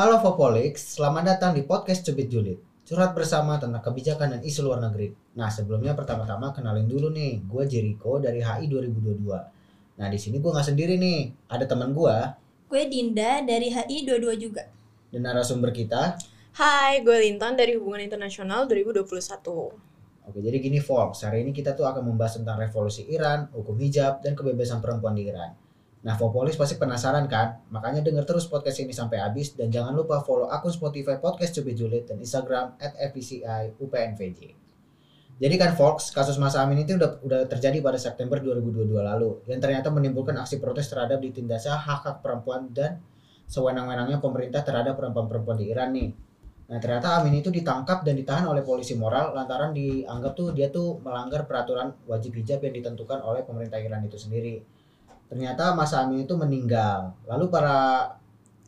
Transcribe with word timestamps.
Halo 0.00 0.16
Fopolix, 0.16 0.96
selamat 0.96 1.36
datang 1.36 1.52
di 1.52 1.60
podcast 1.60 2.00
Cubit 2.08 2.32
Julid. 2.32 2.56
Curhat 2.88 3.12
bersama 3.12 3.60
tentang 3.60 3.84
kebijakan 3.84 4.32
dan 4.32 4.40
isu 4.40 4.64
luar 4.64 4.80
negeri. 4.80 5.12
Nah 5.36 5.52
sebelumnya 5.52 5.92
pertama-tama 5.92 6.56
kenalin 6.56 6.88
dulu 6.88 7.12
nih, 7.12 7.44
gue 7.44 7.68
Jericho 7.68 8.16
dari 8.16 8.40
HI 8.40 8.64
2022. 8.64 9.28
Nah 10.00 10.06
di 10.08 10.16
sini 10.16 10.40
gue 10.40 10.48
nggak 10.48 10.68
sendiri 10.72 10.96
nih, 10.96 11.52
ada 11.52 11.68
teman 11.68 11.92
gue 11.92 12.16
Gue 12.72 12.88
Dinda 12.88 13.44
dari 13.44 13.68
HI 13.68 14.08
22 14.08 14.40
juga. 14.40 14.72
dan 15.12 15.20
narasumber 15.20 15.68
kita. 15.68 16.16
Hai, 16.56 17.04
gue 17.04 17.20
Lintan 17.20 17.60
dari 17.60 17.76
Hubungan 17.76 18.00
Internasional 18.00 18.64
2021. 18.72 19.04
Oke 19.04 20.38
jadi 20.40 20.56
gini 20.64 20.80
Fox, 20.80 21.28
hari 21.28 21.44
ini 21.44 21.52
kita 21.52 21.76
tuh 21.76 21.84
akan 21.84 22.08
membahas 22.08 22.40
tentang 22.40 22.56
revolusi 22.56 23.04
Iran, 23.04 23.52
hukum 23.52 23.76
hijab, 23.76 24.24
dan 24.24 24.32
kebebasan 24.32 24.80
perempuan 24.80 25.12
di 25.12 25.28
Iran. 25.28 25.52
Nah 26.00 26.16
Fopolis 26.16 26.56
pasti 26.56 26.80
penasaran 26.80 27.28
kan? 27.28 27.60
Makanya 27.68 28.00
denger 28.00 28.24
terus 28.24 28.48
podcast 28.48 28.80
ini 28.80 28.96
sampai 28.96 29.20
habis 29.20 29.52
dan 29.52 29.68
jangan 29.68 29.92
lupa 29.92 30.24
follow 30.24 30.48
akun 30.48 30.72
Spotify 30.72 31.20
Podcast 31.20 31.52
Cubit 31.60 31.76
Julid 31.76 32.08
dan 32.08 32.16
Instagram 32.16 32.80
at 32.80 32.96
FPCI 32.96 33.76
UPNVJ. 33.76 34.40
Jadi 35.40 35.54
kan 35.56 35.72
Fox, 35.72 36.12
kasus 36.12 36.36
Masa 36.36 36.60
Amin 36.60 36.84
itu 36.84 37.00
udah, 37.00 37.16
udah 37.24 37.40
terjadi 37.48 37.80
pada 37.80 37.96
September 37.96 38.36
2022 38.40 38.92
lalu 38.92 39.40
yang 39.48 39.60
ternyata 39.60 39.88
menimbulkan 39.88 40.36
aksi 40.36 40.60
protes 40.60 40.88
terhadap 40.92 41.20
ditindasnya 41.20 41.80
hak-hak 41.80 42.20
perempuan 42.20 42.68
dan 42.72 43.00
sewenang-wenangnya 43.48 44.20
pemerintah 44.20 44.60
terhadap 44.60 45.00
perempuan-perempuan 45.00 45.56
di 45.56 45.72
Iran 45.72 45.96
nih. 45.96 46.12
Nah 46.70 46.78
ternyata 46.78 47.20
Amin 47.20 47.40
itu 47.40 47.48
ditangkap 47.52 48.04
dan 48.04 48.20
ditahan 48.20 48.46
oleh 48.48 48.60
polisi 48.64 48.96
moral 48.96 49.32
lantaran 49.32 49.72
dianggap 49.72 50.32
tuh 50.32 50.52
dia 50.52 50.68
tuh 50.68 51.00
melanggar 51.00 51.48
peraturan 51.48 51.92
wajib 52.04 52.36
hijab 52.36 52.62
yang 52.64 52.76
ditentukan 52.76 53.20
oleh 53.24 53.44
pemerintah 53.44 53.80
Iran 53.80 54.04
itu 54.04 54.16
sendiri. 54.16 54.79
Ternyata 55.30 55.78
Masa 55.78 56.02
Amin 56.02 56.26
itu 56.26 56.34
meninggal. 56.34 57.14
Lalu 57.30 57.46
para 57.54 58.10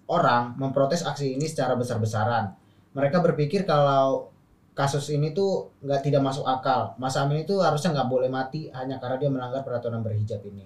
orang 0.06 0.54
memprotes 0.54 1.02
aksi 1.02 1.34
ini 1.34 1.50
secara 1.50 1.74
besar-besaran. 1.74 2.54
Mereka 2.94 3.18
berpikir 3.18 3.66
kalau 3.66 4.30
kasus 4.72 5.10
ini 5.10 5.34
tuh 5.34 5.74
nggak 5.82 6.06
tidak 6.06 6.22
masuk 6.22 6.46
akal. 6.46 6.94
Masa 7.02 7.26
Amin 7.26 7.42
itu 7.42 7.58
harusnya 7.58 7.90
nggak 7.90 8.08
boleh 8.08 8.30
mati 8.30 8.70
hanya 8.70 9.02
karena 9.02 9.18
dia 9.18 9.30
melanggar 9.34 9.66
peraturan 9.66 10.06
berhijab 10.06 10.38
ini. 10.46 10.64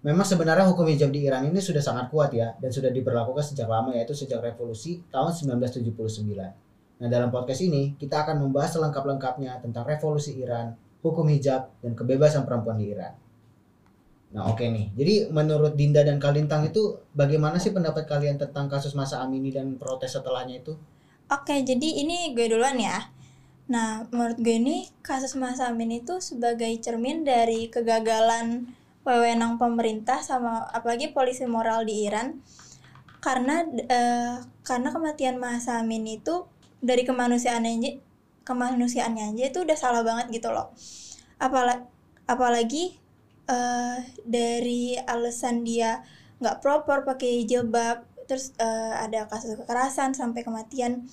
Memang 0.00 0.24
sebenarnya 0.24 0.64
hukum 0.64 0.88
hijab 0.88 1.12
di 1.12 1.28
Iran 1.28 1.44
ini 1.44 1.60
sudah 1.60 1.84
sangat 1.84 2.08
kuat 2.08 2.32
ya 2.32 2.56
dan 2.56 2.72
sudah 2.72 2.88
diberlakukan 2.88 3.44
sejak 3.44 3.68
lama 3.68 3.92
yaitu 3.92 4.16
sejak 4.16 4.40
revolusi 4.40 5.04
tahun 5.12 5.36
1979. 5.60 5.84
Nah 7.04 7.08
dalam 7.12 7.28
podcast 7.28 7.60
ini 7.60 8.00
kita 8.00 8.24
akan 8.24 8.40
membahas 8.40 8.80
selengkap-lengkapnya 8.80 9.60
tentang 9.60 9.84
revolusi 9.84 10.40
Iran, 10.40 10.72
hukum 11.04 11.28
hijab, 11.28 11.68
dan 11.84 11.92
kebebasan 11.92 12.48
perempuan 12.48 12.80
di 12.80 12.96
Iran. 12.96 13.12
Nah 14.30 14.46
oke 14.46 14.62
nih, 14.62 14.94
jadi 14.94 15.14
menurut 15.34 15.74
Dinda 15.74 16.06
dan 16.06 16.22
Kalintang 16.22 16.62
itu 16.70 17.02
bagaimana 17.18 17.58
sih 17.58 17.74
pendapat 17.74 18.06
kalian 18.06 18.38
tentang 18.38 18.70
kasus 18.70 18.94
Masa 18.94 19.18
Amini 19.18 19.50
dan 19.50 19.74
protes 19.74 20.14
setelahnya 20.14 20.62
itu? 20.62 20.78
Oke, 21.30 21.62
jadi 21.62 21.88
ini 22.02 22.34
gue 22.34 22.46
duluan 22.50 22.78
ya. 22.78 23.10
Nah, 23.70 24.02
menurut 24.10 24.34
gue 24.42 24.58
ini 24.58 24.90
kasus 24.98 25.38
Mas 25.38 25.62
Amin 25.62 25.94
itu 25.94 26.18
sebagai 26.18 26.74
cermin 26.82 27.22
dari 27.22 27.70
kegagalan 27.70 28.66
wewenang 29.06 29.62
pemerintah 29.62 30.18
sama 30.26 30.66
apalagi 30.74 31.14
polisi 31.14 31.46
moral 31.46 31.86
di 31.86 32.02
Iran 32.04 32.42
karena 33.22 33.62
eh, 33.70 34.42
karena 34.66 34.88
kematian 34.90 35.38
Mas 35.38 35.70
Amin 35.70 36.02
itu 36.02 36.50
dari 36.82 37.06
kemanusiaannya 37.06 37.70
aja 37.78 37.90
kemanusiaannya 38.42 39.38
aja 39.38 39.44
itu 39.54 39.58
udah 39.62 39.78
salah 39.78 40.02
banget 40.02 40.34
gitu 40.34 40.50
loh. 40.50 40.74
Apalagi 41.38 41.86
apalagi 42.26 42.98
eh, 43.50 43.98
dari 44.22 44.94
alasan 45.02 45.66
dia 45.66 46.06
nggak 46.40 46.62
proper 46.62 47.04
pakai 47.04 47.44
jilbab 47.44 48.06
terus 48.30 48.54
eh, 48.62 48.94
ada 48.94 49.26
kasus 49.26 49.58
kekerasan 49.58 50.14
sampai 50.14 50.46
kematian 50.46 51.10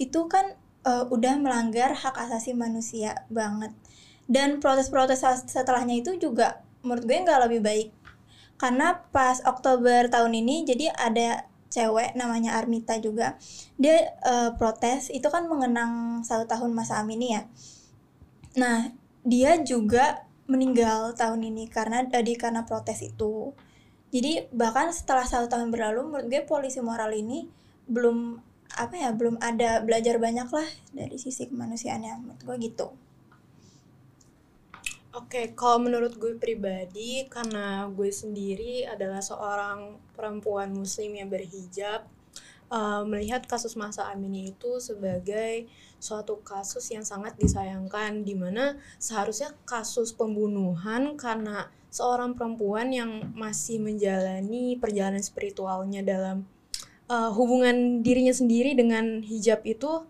itu 0.00 0.26
kan 0.32 0.56
eh, 0.88 1.04
udah 1.12 1.36
melanggar 1.36 1.92
hak 1.92 2.16
asasi 2.16 2.56
manusia 2.56 3.28
banget. 3.28 3.76
Dan 4.24 4.56
protes-protes 4.56 5.20
setelahnya 5.44 6.00
itu 6.00 6.16
juga 6.16 6.64
menurut 6.80 7.04
gue 7.04 7.16
nggak 7.20 7.40
lebih 7.44 7.60
baik. 7.60 7.88
Karena 8.56 9.04
pas 9.12 9.44
Oktober 9.44 10.08
tahun 10.08 10.32
ini 10.40 10.64
jadi 10.64 10.88
ada 10.96 11.44
cewek 11.68 12.14
namanya 12.14 12.54
Armita 12.54 13.02
juga 13.02 13.34
dia 13.74 14.14
eh, 14.14 14.50
protes 14.56 15.10
itu 15.10 15.26
kan 15.26 15.50
mengenang 15.50 16.22
satu 16.22 16.46
tahun 16.48 16.72
masa 16.72 17.02
Amini 17.02 17.34
ya. 17.36 17.42
Nah 18.56 18.94
dia 19.26 19.60
juga 19.60 20.24
meninggal 20.44 21.16
tahun 21.16 21.40
ini 21.44 21.68
karena 21.72 22.04
tadi 22.04 22.36
karena 22.36 22.68
protes 22.68 23.00
itu. 23.00 23.52
Jadi 24.14 24.46
bahkan 24.54 24.92
setelah 24.94 25.26
satu 25.26 25.50
tahun 25.50 25.74
berlalu 25.74 26.06
menurut 26.06 26.26
gue 26.30 26.42
polisi 26.46 26.78
moral 26.78 27.10
ini 27.10 27.50
belum 27.90 28.38
apa 28.74 28.94
ya 28.94 29.10
belum 29.14 29.38
ada 29.38 29.82
belajar 29.82 30.18
banyak 30.18 30.48
lah 30.50 30.68
dari 30.90 31.16
sisi 31.18 31.50
kemanusiaannya 31.50 32.12
menurut 32.22 32.42
gue 32.42 32.56
gitu. 32.70 32.88
Oke, 35.14 35.54
kalau 35.54 35.78
menurut 35.78 36.18
gue 36.18 36.34
pribadi, 36.34 37.22
karena 37.30 37.86
gue 37.86 38.10
sendiri 38.10 38.82
adalah 38.82 39.22
seorang 39.22 39.94
perempuan 40.10 40.74
muslim 40.74 41.14
yang 41.14 41.30
berhijab, 41.30 42.02
uh, 42.68 43.02
melihat 43.04 43.44
kasus 43.44 43.74
Masa 43.74 44.08
Amini 44.12 44.52
itu 44.52 44.80
sebagai 44.80 45.68
suatu 45.98 46.40
kasus 46.44 46.84
yang 46.92 47.02
sangat 47.02 47.36
disayangkan, 47.40 48.22
di 48.22 48.36
mana 48.36 48.76
seharusnya 49.00 49.56
kasus 49.64 50.12
pembunuhan 50.12 51.16
karena 51.16 51.72
seorang 51.94 52.34
perempuan 52.34 52.90
yang 52.90 53.32
masih 53.38 53.78
menjalani 53.78 54.76
perjalanan 54.76 55.22
spiritualnya 55.22 56.02
dalam 56.02 56.44
uh, 57.08 57.30
hubungan 57.30 58.02
dirinya 58.02 58.34
sendiri 58.34 58.74
dengan 58.74 59.22
hijab 59.22 59.62
itu 59.62 60.04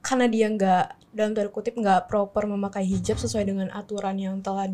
karena 0.00 0.26
dia 0.28 0.46
nggak 0.48 0.86
dalam 1.12 1.32
tanda 1.34 1.50
kutip 1.50 1.74
nggak 1.76 2.06
proper 2.08 2.46
memakai 2.46 2.86
hijab 2.86 3.18
sesuai 3.18 3.44
dengan 3.48 3.68
aturan 3.74 4.16
yang 4.16 4.38
telah 4.40 4.68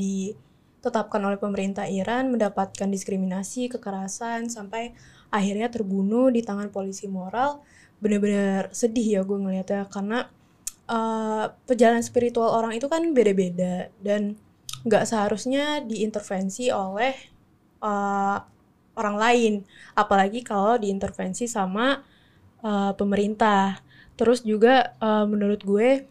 ditetapkan 0.80 1.18
oleh 1.24 1.40
pemerintah 1.40 1.88
Iran 1.90 2.30
mendapatkan 2.30 2.86
diskriminasi 2.86 3.72
kekerasan 3.72 4.46
sampai 4.52 4.94
akhirnya 5.34 5.68
terbunuh 5.68 6.30
di 6.30 6.46
tangan 6.46 6.70
polisi 6.70 7.10
moral. 7.10 7.64
Benar-benar 7.98 8.70
sedih 8.70 9.20
ya 9.20 9.20
gue 9.24 9.38
ngeliatnya 9.40 9.88
karena 9.88 10.28
uh, 10.86 11.50
perjalanan 11.66 12.04
spiritual 12.04 12.54
orang 12.54 12.76
itu 12.76 12.86
kan 12.86 13.02
beda-beda 13.12 13.90
dan 14.00 14.38
nggak 14.86 15.04
seharusnya 15.04 15.82
diintervensi 15.82 16.70
oleh 16.70 17.14
uh, 17.82 18.38
orang 18.96 19.16
lain. 19.18 19.54
Apalagi 19.92 20.40
kalau 20.46 20.78
diintervensi 20.80 21.50
sama 21.50 22.00
uh, 22.64 22.92
pemerintah. 22.96 23.82
Terus 24.16 24.40
juga 24.40 24.96
uh, 24.96 25.28
menurut 25.28 25.60
gue 25.60 26.08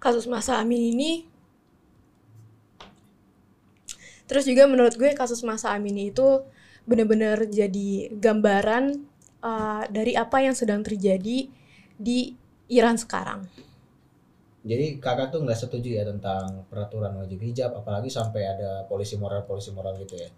kasus 0.00 0.24
Masa 0.24 0.56
Amin 0.56 0.94
ini 0.94 1.27
terus 4.28 4.44
juga 4.44 4.68
menurut 4.68 4.94
gue 4.94 5.16
kasus 5.16 5.40
Masa 5.42 5.72
Amin 5.72 5.96
itu 5.96 6.44
benar-benar 6.84 7.48
jadi 7.48 8.12
gambaran 8.12 9.00
uh, 9.40 9.82
dari 9.88 10.14
apa 10.14 10.44
yang 10.44 10.52
sedang 10.52 10.84
terjadi 10.84 11.48
di 11.98 12.18
Iran 12.68 13.00
sekarang. 13.00 13.48
Jadi 14.68 15.00
kakak 15.00 15.32
tuh 15.32 15.40
nggak 15.42 15.56
setuju 15.58 15.96
ya 15.98 16.04
tentang 16.04 16.68
peraturan 16.68 17.16
wajib 17.16 17.40
hijab, 17.40 17.72
apalagi 17.72 18.12
sampai 18.12 18.44
ada 18.44 18.84
polisi 18.84 19.16
moral 19.16 19.48
polisi 19.48 19.72
moral 19.72 19.96
gitu 19.96 20.20
ya? 20.20 20.28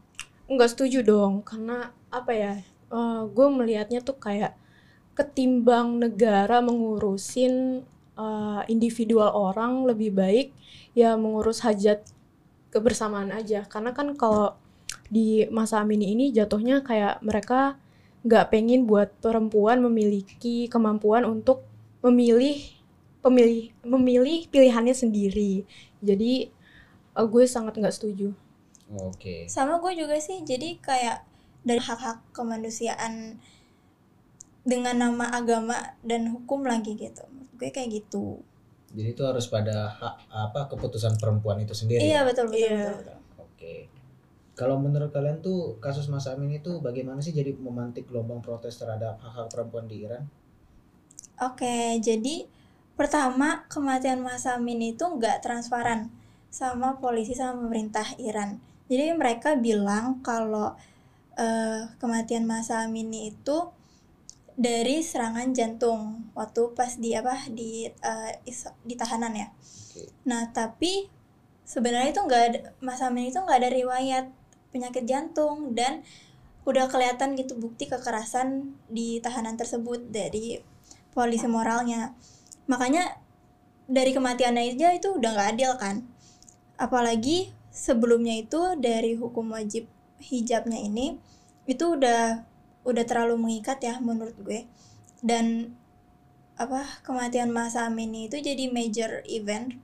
Nggak 0.47 0.71
setuju 0.71 1.03
dong, 1.03 1.43
karena 1.43 1.91
apa 2.15 2.33
ya? 2.33 2.53
Uh, 2.91 3.27
gue 3.27 3.47
melihatnya 3.51 4.03
tuh 4.03 4.19
kayak 4.19 4.55
ketimbang 5.15 5.99
negara 5.99 6.63
mengurusin 6.63 7.83
uh, 8.15 8.63
individual 8.67 9.31
orang 9.31 9.87
lebih 9.87 10.15
baik 10.15 10.55
ya 10.95 11.15
mengurus 11.15 11.63
hajat 11.63 12.03
kebersamaan 12.71 13.35
aja. 13.35 13.67
Karena 13.67 13.91
kan 13.93 14.15
kalau 14.15 14.57
di 15.11 15.47
masa 15.51 15.83
Amini 15.83 16.15
ini 16.15 16.31
jatuhnya 16.31 16.87
kayak 16.87 17.23
mereka 17.23 17.77
nggak 18.23 18.53
pengen 18.53 18.87
buat 18.87 19.11
perempuan 19.19 19.83
memiliki 19.83 20.71
kemampuan 20.71 21.27
untuk 21.27 21.65
memilih 22.05 22.61
pemilih 23.21 23.75
memilih 23.85 24.49
pilihannya 24.49 24.97
sendiri. 24.97 25.69
Jadi 26.01 26.49
uh, 27.17 27.27
gue 27.29 27.45
sangat 27.45 27.77
nggak 27.77 27.95
setuju. 27.95 28.33
Oke. 28.91 29.15
Okay. 29.15 29.41
sama 29.47 29.79
gue 29.79 29.93
juga 29.95 30.17
sih. 30.19 30.43
Jadi 30.43 30.81
kayak 30.81 31.27
dari 31.63 31.81
hak-hak 31.81 32.25
kemanusiaan 32.33 33.37
dengan 34.65 34.97
nama 34.97 35.33
agama 35.33 35.97
dan 36.05 36.33
hukum 36.33 36.65
lagi 36.65 36.97
gitu. 36.97 37.25
Gue 37.57 37.73
kayak 37.73 38.05
gitu 38.05 38.41
jadi 38.91 39.09
itu 39.15 39.23
harus 39.23 39.47
pada 39.47 39.91
hak 39.95 40.15
apa 40.31 40.61
keputusan 40.75 41.15
perempuan 41.17 41.63
itu 41.63 41.75
sendiri 41.75 42.03
iya 42.03 42.27
betul 42.27 42.51
betul, 42.51 42.67
iya. 42.67 42.91
betul, 42.91 42.99
betul. 42.99 43.19
oke 43.39 43.75
kalau 44.59 44.77
menurut 44.77 45.11
kalian 45.15 45.41
tuh 45.41 45.79
kasus 45.81 46.11
Mas 46.11 46.27
Amin 46.27 46.53
itu 46.53 46.83
bagaimana 46.83 47.23
sih 47.23 47.33
jadi 47.33 47.55
memantik 47.55 48.11
gelombang 48.11 48.43
protes 48.43 48.77
terhadap 48.77 49.17
hak-hak 49.23 49.49
perempuan 49.49 49.87
di 49.87 50.03
Iran 50.03 50.27
oke 51.39 52.03
jadi 52.03 52.47
pertama 52.99 53.65
kematian 53.71 54.21
Mas 54.21 54.45
Amin 54.45 54.83
itu 54.83 55.07
nggak 55.07 55.41
transparan 55.41 56.11
sama 56.51 56.99
polisi 56.99 57.39
sama 57.39 57.63
pemerintah 57.63 58.05
Iran 58.19 58.59
jadi 58.91 59.15
mereka 59.15 59.55
bilang 59.55 60.19
kalau 60.27 60.75
uh, 61.39 61.81
kematian 62.03 62.43
Mas 62.43 62.75
Amin 62.75 63.15
itu 63.15 63.71
dari 64.61 65.01
serangan 65.01 65.57
jantung 65.57 66.29
waktu 66.37 66.63
pas 66.77 66.93
di 67.01 67.17
apa 67.17 67.49
di 67.49 67.89
eh, 67.89 68.33
is- 68.45 68.77
di 68.85 68.95
tahanan 69.01 69.33
ya. 69.33 69.49
Oke. 69.57 70.03
Nah 70.29 70.53
tapi 70.53 71.09
sebenarnya 71.65 72.13
itu 72.13 72.21
nggak 72.21 72.43
ada 72.53 72.59
Mas 72.85 73.01
Amin 73.01 73.33
itu 73.33 73.41
nggak 73.41 73.59
ada 73.65 73.71
riwayat 73.73 74.25
penyakit 74.69 75.05
jantung 75.09 75.73
dan 75.73 76.05
udah 76.69 76.93
kelihatan 76.93 77.35
gitu 77.41 77.57
bukti 77.57 77.89
kekerasan 77.89 78.77
di 78.93 79.19
tahanan 79.25 79.57
tersebut 79.57 80.13
dari 80.13 80.61
polisi 81.17 81.49
moralnya. 81.49 82.13
Makanya 82.69 83.17
dari 83.91 84.13
kematiannya 84.13 84.77
aja 84.77 84.89
itu 84.95 85.09
udah 85.19 85.31
nggak 85.35 85.49
adil 85.57 85.73
kan. 85.81 85.97
Apalagi 86.77 87.51
sebelumnya 87.73 88.37
itu 88.37 88.77
dari 88.77 89.17
hukum 89.17 89.57
wajib 89.57 89.89
hijabnya 90.21 90.77
ini 90.77 91.17
itu 91.65 91.97
udah 91.97 92.45
udah 92.91 93.07
terlalu 93.07 93.39
mengikat 93.39 93.79
ya 93.81 93.97
menurut 94.03 94.37
gue. 94.43 94.67
Dan 95.23 95.77
apa 96.61 96.85
kematian 97.07 97.49
Mas 97.49 97.79
Amin 97.79 98.13
itu 98.13 98.37
jadi 98.37 98.69
major 98.69 99.25
event 99.31 99.79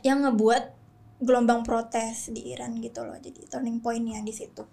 yang 0.00 0.24
ngebuat 0.24 0.72
gelombang 1.22 1.62
protes 1.62 2.32
di 2.32 2.50
Iran 2.50 2.80
gitu 2.80 3.04
loh. 3.04 3.18
Jadi 3.20 3.46
turning 3.46 3.78
pointnya 3.78 4.24
di 4.24 4.34
situ. 4.34 4.64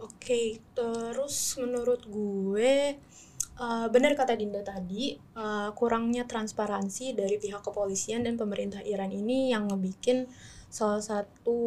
Oke, 0.00 0.60
terus 0.72 1.56
menurut 1.60 2.04
gue 2.08 2.96
uh, 3.60 3.86
benar 3.92 4.16
kata 4.16 4.32
Dinda 4.32 4.64
tadi, 4.64 5.12
uh, 5.36 5.70
kurangnya 5.76 6.24
transparansi 6.24 7.12
dari 7.12 7.36
pihak 7.36 7.60
kepolisian 7.60 8.24
dan 8.24 8.40
pemerintah 8.40 8.80
Iran 8.80 9.12
ini 9.12 9.52
yang 9.52 9.68
ngebikin 9.68 10.24
salah 10.70 11.02
satu 11.02 11.58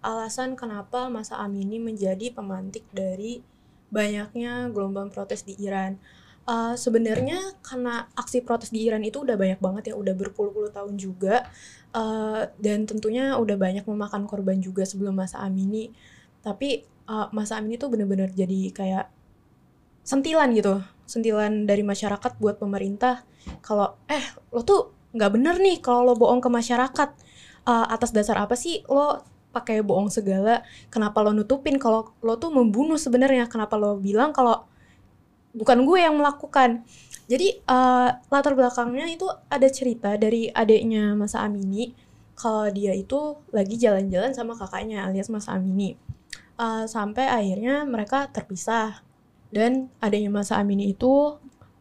alasan 0.00 0.56
kenapa 0.56 1.12
Masa 1.12 1.36
Amini 1.38 1.76
menjadi 1.76 2.32
pemantik 2.32 2.88
dari 2.90 3.44
banyaknya 3.92 4.72
gelombang 4.72 5.12
protes 5.12 5.44
di 5.44 5.54
Iran. 5.60 6.00
Uh, 6.46 6.78
sebenarnya 6.78 7.58
karena 7.58 8.06
aksi 8.14 8.40
protes 8.40 8.70
di 8.70 8.86
Iran 8.86 9.02
itu 9.02 9.22
udah 9.22 9.34
banyak 9.34 9.58
banget 9.60 9.92
ya, 9.92 9.94
udah 9.98 10.14
berpuluh-puluh 10.14 10.70
tahun 10.70 10.94
juga, 10.94 11.42
uh, 11.90 12.48
dan 12.58 12.86
tentunya 12.86 13.34
udah 13.34 13.58
banyak 13.58 13.84
memakan 13.84 14.24
korban 14.30 14.58
juga 14.62 14.86
sebelum 14.86 15.18
Masa 15.18 15.42
Amini. 15.42 15.90
Tapi 16.46 16.86
uh, 17.10 17.28
Mas 17.34 17.50
Amin 17.50 17.74
itu 17.74 17.86
bener-bener 17.90 18.30
jadi 18.30 18.70
kayak 18.70 19.06
sentilan 20.06 20.54
gitu 20.54 20.82
sentilan 21.06 21.66
dari 21.66 21.82
masyarakat 21.82 22.38
buat 22.38 22.62
pemerintah 22.62 23.26
kalau 23.58 23.98
eh 24.06 24.22
lo 24.54 24.62
tuh 24.62 24.94
nggak 25.14 25.30
bener 25.34 25.58
nih 25.58 25.82
kalau 25.82 26.06
lo 26.06 26.14
bohong 26.14 26.38
ke 26.38 26.46
masyarakat 26.46 27.10
Uh, 27.66 27.86
atas 27.90 28.14
dasar 28.14 28.38
apa 28.38 28.54
sih 28.54 28.86
lo 28.86 29.26
pakai 29.50 29.82
bohong 29.82 30.06
segala? 30.06 30.62
Kenapa 30.88 31.18
lo 31.20 31.34
nutupin? 31.34 31.82
Kalau 31.82 32.14
lo 32.22 32.38
tuh 32.38 32.54
membunuh 32.54 32.94
sebenarnya. 32.94 33.50
Kenapa 33.50 33.74
lo 33.74 33.98
bilang 33.98 34.30
kalau 34.30 34.64
bukan 35.50 35.82
gue 35.82 35.98
yang 35.98 36.14
melakukan? 36.14 36.86
Jadi 37.26 37.58
uh, 37.66 38.22
latar 38.30 38.54
belakangnya 38.54 39.10
itu 39.10 39.26
ada 39.50 39.66
cerita 39.66 40.14
dari 40.14 40.46
adiknya 40.46 41.18
Mas 41.18 41.34
Amini. 41.34 41.90
Kalau 42.38 42.70
dia 42.70 42.94
itu 42.94 43.40
lagi 43.50 43.74
jalan-jalan 43.74 44.30
sama 44.30 44.54
kakaknya 44.54 45.02
alias 45.02 45.26
Mas 45.26 45.50
Amini. 45.50 45.98
Uh, 46.54 46.86
sampai 46.86 47.26
akhirnya 47.26 47.82
mereka 47.82 48.30
terpisah. 48.30 49.02
Dan 49.46 49.88
adanya 50.02 50.28
Masa 50.28 50.58
Amini 50.58 50.90
itu 50.92 51.38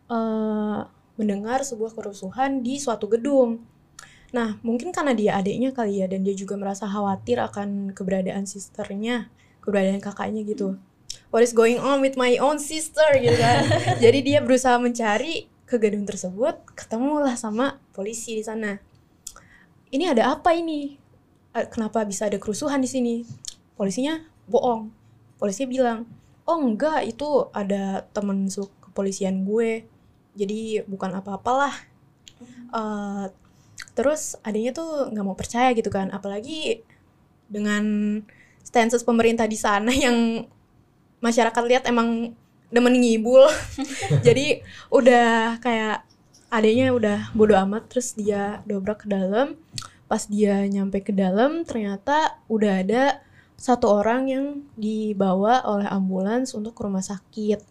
uh, 0.07 0.79
mendengar 1.17 1.65
sebuah 1.65 1.97
kerusuhan 1.97 2.61
di 2.61 2.77
suatu 2.77 3.09
gedung. 3.09 3.65
Nah, 4.35 4.59
mungkin 4.59 4.91
karena 4.91 5.15
dia 5.15 5.31
adiknya 5.39 5.71
kali 5.71 6.03
ya 6.03 6.11
dan 6.11 6.27
dia 6.27 6.35
juga 6.35 6.59
merasa 6.59 6.83
khawatir 6.83 7.39
akan 7.39 7.95
keberadaan 7.95 8.43
sisternya, 8.43 9.31
keberadaan 9.63 10.03
kakaknya 10.03 10.43
gitu. 10.43 10.75
What 11.31 11.47
is 11.47 11.55
going 11.55 11.79
on 11.79 12.03
with 12.03 12.19
my 12.19 12.35
own 12.43 12.59
sister 12.59 13.07
gitu 13.15 13.39
kan. 13.39 13.63
Jadi 14.03 14.19
dia 14.27 14.43
berusaha 14.43 14.75
mencari 14.75 15.47
ke 15.63 15.79
gedung 15.79 16.03
tersebut, 16.03 16.59
ketemulah 16.75 17.39
sama 17.39 17.79
polisi 17.95 18.35
di 18.35 18.43
sana. 18.43 18.75
Ini 19.87 20.11
ada 20.11 20.35
apa 20.35 20.51
ini? 20.51 20.99
Eh, 21.55 21.65
Kenapa 21.71 22.03
bisa 22.03 22.27
ada 22.27 22.35
kerusuhan 22.35 22.83
di 22.83 22.91
sini? 22.91 23.15
Polisinya 23.79 24.19
bohong 24.45 25.05
polisi 25.41 25.65
bilang 25.65 26.05
oh 26.45 26.59
enggak 26.61 27.05
itu 27.05 27.49
ada 27.51 28.05
temen 28.13 28.47
kepolisian 28.49 29.43
gue 29.43 29.83
jadi 30.37 30.85
bukan 30.85 31.11
apa-apalah 31.19 31.73
uh, 32.71 33.27
terus 33.95 34.35
adanya 34.43 34.71
tuh 34.75 35.11
nggak 35.11 35.25
mau 35.25 35.35
percaya 35.35 35.71
gitu 35.75 35.87
kan 35.91 36.11
apalagi 36.11 36.83
dengan 37.47 37.83
stances 38.65 39.05
pemerintah 39.05 39.45
di 39.45 39.55
sana 39.55 39.93
yang 40.05 40.47
masyarakat 41.21 41.63
lihat 41.65 41.83
emang 41.89 42.33
demen 42.73 42.97
ngibul. 42.97 43.45
Jadi 44.27 44.61
udah 44.89 45.57
kayak 45.61 46.03
adanya 46.51 46.93
udah 46.93 47.19
bodo 47.31 47.55
amat 47.55 47.87
terus 47.87 48.13
dia 48.17 48.59
dobrak 48.67 49.05
ke 49.05 49.07
dalam. 49.07 49.55
Pas 50.05 50.21
dia 50.29 50.61
nyampe 50.69 51.01
ke 51.01 51.13
dalam 51.15 51.65
ternyata 51.65 52.37
udah 52.45 52.85
ada 52.85 53.03
satu 53.55 53.87
orang 53.87 54.21
yang 54.27 54.45
dibawa 54.75 55.63
oleh 55.65 55.87
ambulans 55.87 56.53
untuk 56.53 56.77
ke 56.77 56.81
rumah 56.85 57.01
sakit. 57.01 57.63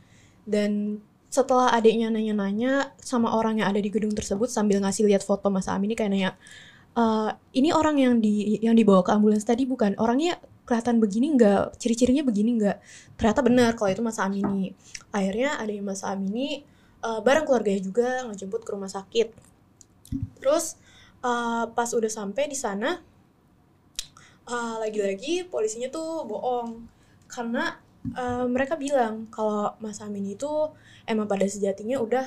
Dan 0.49 0.99
setelah 1.35 1.75
adiknya 1.75 2.15
nanya-nanya 2.15 2.95
sama 3.03 3.35
orang 3.35 3.59
yang 3.59 3.67
ada 3.75 3.83
di 3.83 3.91
gedung 3.91 4.15
tersebut 4.15 4.47
sambil 4.47 4.79
ngasih 4.79 5.03
lihat 5.11 5.27
foto 5.27 5.51
Mas 5.51 5.67
Amin 5.67 5.91
ini 5.91 5.97
kayak 5.99 6.11
nanya 6.15 6.31
"Eh, 6.95 7.31
ini 7.59 7.75
orang 7.75 7.97
yang 7.99 8.15
di 8.23 8.63
yang 8.63 8.79
dibawa 8.79 9.03
ke 9.03 9.11
ambulans 9.11 9.43
tadi 9.43 9.67
bukan? 9.67 9.99
Orangnya 9.99 10.39
kelihatan 10.63 11.03
begini 11.03 11.35
nggak? 11.35 11.75
Ciri-cirinya 11.83 12.23
begini 12.23 12.55
nggak? 12.63 12.77
Ternyata 13.19 13.41
benar 13.43 13.71
kalau 13.75 13.91
itu 13.91 14.03
Mas 14.07 14.23
Amini 14.23 14.71
akhirnya 15.11 15.59
ada 15.59 15.73
yang 15.75 15.87
Mas 15.91 16.07
Amini 16.07 16.63
eh, 17.03 17.21
bareng 17.27 17.45
keluarganya 17.49 17.83
juga 17.83 18.09
ngejemput 18.31 18.63
ke 18.63 18.71
rumah 18.71 18.91
sakit. 18.93 19.29
Terus 20.39 20.79
eh, 21.27 21.65
pas 21.75 21.91
udah 21.91 22.11
sampai 22.11 22.47
di 22.47 22.55
sana 22.55 23.03
uh, 24.49 24.77
lagi-lagi 24.81 25.49
polisinya 25.49 25.89
tuh 25.89 26.25
bohong. 26.29 26.85
Karena 27.29 27.75
uh, 28.13 28.45
mereka 28.45 28.77
bilang 28.77 29.25
kalau 29.33 29.73
Mas 29.81 30.05
Amin 30.05 30.29
itu 30.29 30.49
emang 31.09 31.25
pada 31.25 31.49
sejatinya 31.49 31.97
udah 32.03 32.27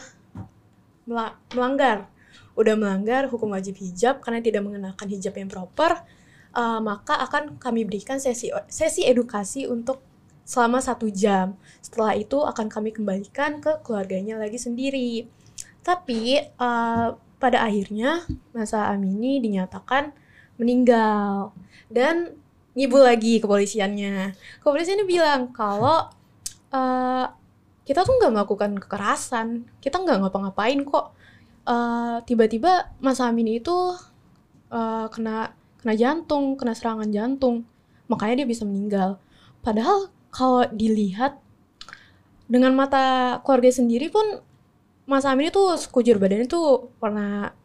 mela- 1.06 1.38
melanggar. 1.53 2.09
Udah 2.57 2.74
melanggar 2.74 3.29
hukum 3.29 3.53
wajib 3.53 3.77
hijab 3.77 4.25
karena 4.25 4.41
tidak 4.41 4.65
mengenakan 4.65 5.07
hijab 5.13 5.38
yang 5.38 5.45
proper 5.45 6.01
uh, 6.57 6.79
maka 6.81 7.13
akan 7.21 7.62
kami 7.62 7.85
berikan 7.85 8.18
sesi 8.18 8.50
sesi 8.65 9.06
edukasi 9.06 9.69
untuk 9.69 10.01
selama 10.47 10.81
satu 10.81 11.12
jam. 11.13 11.53
Setelah 11.83 12.18
itu 12.18 12.41
akan 12.41 12.68
kami 12.71 12.89
kembalikan 12.95 13.62
ke 13.62 13.83
keluarganya 13.85 14.41
lagi 14.41 14.57
sendiri. 14.57 15.29
Tapi 15.86 16.41
uh, 16.57 17.15
pada 17.38 17.57
akhirnya 17.63 18.25
Masa 18.55 18.89
Amini 18.89 19.38
dinyatakan 19.43 20.12
meninggal. 20.57 21.53
Dan 21.91 22.39
ngibul 22.77 23.01
lagi 23.01 23.41
kepolisiannya. 23.41 24.38
Kepolisiannya 24.62 25.10
bilang 25.10 25.50
kalau 25.50 26.05
eh, 26.69 27.25
kita 27.89 28.05
tuh 28.05 28.13
nggak 28.22 28.34
melakukan 28.38 28.72
kekerasan 28.77 29.65
kita 29.81 29.98
nggak 29.98 30.22
ngapa-ngapain 30.22 30.86
kok. 30.86 31.17
Eh, 31.65 32.17
tiba-tiba 32.29 32.93
Mas 33.01 33.17
Amin 33.17 33.50
itu 33.50 33.98
eh, 34.69 35.05
kena 35.10 35.57
kena 35.81 35.93
jantung 35.98 36.53
kena 36.53 36.77
serangan 36.77 37.10
jantung. 37.10 37.65
Makanya 38.05 38.46
dia 38.46 38.48
bisa 38.48 38.62
meninggal. 38.62 39.17
Padahal 39.65 40.13
kalau 40.29 40.69
dilihat 40.69 41.41
dengan 42.48 42.77
mata 42.77 43.38
keluarga 43.43 43.74
sendiri 43.74 44.13
pun 44.13 44.46
Mas 45.10 45.25
Amin 45.25 45.50
itu 45.50 45.63
sekujur 45.81 46.22
badannya 46.22 46.46
tuh 46.46 46.93
warna 47.01 47.55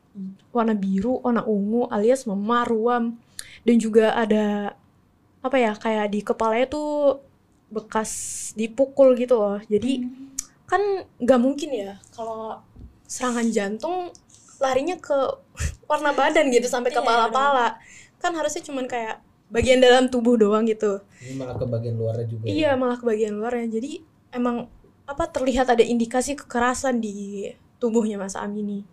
warna 0.54 0.75
biru, 0.76 1.21
warna 1.21 1.42
ungu 1.45 1.90
alias 1.92 2.25
memar, 2.25 2.64
ruam. 2.71 3.21
Dan 3.62 3.78
juga 3.78 4.14
ada 4.14 4.75
apa 5.43 5.57
ya 5.59 5.73
kayak 5.75 6.15
di 6.15 6.21
kepalanya 6.23 6.71
tuh 6.71 7.21
bekas 7.69 8.11
dipukul 8.55 9.19
gitu 9.19 9.37
loh. 9.37 9.59
Jadi 9.67 10.07
kan 10.71 10.81
nggak 11.21 11.41
mungkin 11.43 11.71
ya 11.75 11.93
kalau 12.15 12.63
serangan 13.05 13.45
jantung 13.53 14.15
larinya 14.63 14.97
ke 14.97 15.19
warna 15.91 16.15
badan 16.15 16.49
gitu 16.49 16.71
sampai 16.71 16.95
ke 16.95 17.03
Iya. 17.03 17.77
Kan 18.23 18.33
harusnya 18.39 18.63
cuman 18.63 18.87
kayak 18.87 19.19
bagian 19.53 19.83
dalam 19.83 20.09
tubuh 20.09 20.39
doang 20.39 20.65
gitu. 20.65 21.03
Ini 21.21 21.37
malah 21.37 21.59
ke 21.59 21.67
bagian 21.69 21.99
luarnya 21.99 22.27
juga. 22.31 22.43
ya. 22.47 22.51
Iya, 22.55 22.71
malah 22.79 22.97
ke 22.97 23.05
bagian 23.05 23.35
luarnya. 23.37 23.67
Jadi 23.69 24.01
emang 24.33 24.71
apa 25.05 25.29
terlihat 25.29 25.69
ada 25.69 25.85
indikasi 25.85 26.39
kekerasan 26.39 27.03
di 27.03 27.51
tubuhnya 27.77 28.17
Mas 28.17 28.39
Amini. 28.39 28.87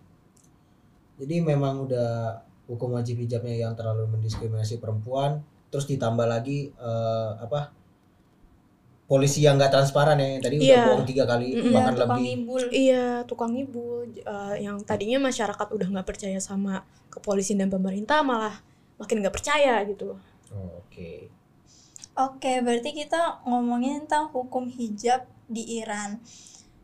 Jadi 1.16 1.40
memang 1.40 1.88
udah 1.88 2.42
hukum 2.68 2.96
wajib 2.96 3.22
hijabnya 3.24 3.56
yang 3.56 3.74
terlalu 3.78 4.08
mendiskriminasi 4.18 4.82
perempuan, 4.84 5.40
terus 5.70 5.86
ditambah 5.86 6.26
lagi 6.26 6.70
eh, 6.74 7.32
apa? 7.40 7.74
Polisi 9.10 9.42
yang 9.42 9.58
nggak 9.58 9.74
transparan 9.74 10.22
ya, 10.22 10.38
yang 10.38 10.42
tadi 10.46 10.56
udah 10.62 10.70
Iya. 10.70 10.86
bohong 10.86 11.08
tiga 11.10 11.24
kali 11.26 11.48
Mm-mm. 11.58 11.74
bahkan 11.74 11.94
Iya, 11.94 12.02
tukang 12.06 12.10
lebih. 12.14 12.26
ngibul. 12.30 12.64
Iya, 12.70 13.06
tukang 13.26 13.54
ibu 13.58 13.86
eh, 14.22 14.56
yang 14.62 14.78
tadinya 14.86 15.18
masyarakat 15.18 15.68
udah 15.74 15.88
nggak 15.90 16.08
percaya 16.08 16.38
sama 16.38 16.86
kepolisian 17.10 17.58
dan 17.58 17.74
pemerintah 17.74 18.22
malah 18.22 18.62
makin 19.02 19.26
nggak 19.26 19.34
percaya 19.34 19.82
gitu. 19.90 20.14
Oh, 20.54 20.86
Oke. 20.86 21.26
Oke, 22.14 22.62
berarti 22.62 22.94
kita 22.94 23.42
ngomongin 23.50 24.06
tentang 24.06 24.30
hukum 24.30 24.70
hijab 24.70 25.26
di 25.50 25.82
Iran. 25.82 26.22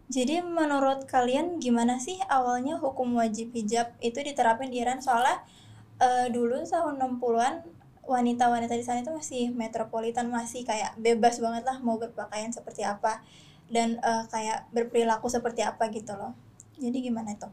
Jadi 0.10 0.42
menurut 0.42 1.06
kalian 1.06 1.62
gimana 1.62 2.02
sih 2.02 2.18
awalnya 2.26 2.78
hukum 2.82 3.14
wajib 3.18 3.54
hijab 3.54 3.94
itu 4.02 4.18
diterapin 4.22 4.74
di 4.74 4.82
Iran 4.82 4.98
soalnya 4.98 5.46
eh, 6.02 6.26
dulu 6.34 6.58
tahun 6.66 6.98
60-an 6.98 7.54
wanita-wanita 8.06 8.74
di 8.78 8.86
sana 8.86 9.02
itu 9.02 9.12
masih 9.14 9.44
metropolitan 9.54 10.30
masih 10.30 10.62
kayak 10.62 10.94
bebas 11.02 11.42
banget 11.42 11.66
lah 11.66 11.82
mau 11.82 11.98
berpakaian 11.98 12.54
seperti 12.54 12.86
apa 12.86 13.26
dan 13.70 13.98
eh, 13.98 14.24
kayak 14.30 14.70
berperilaku 14.70 15.26
seperti 15.26 15.66
apa 15.66 15.90
gitu 15.90 16.14
loh. 16.14 16.38
Jadi 16.78 16.98
gimana 17.10 17.34
itu? 17.34 17.50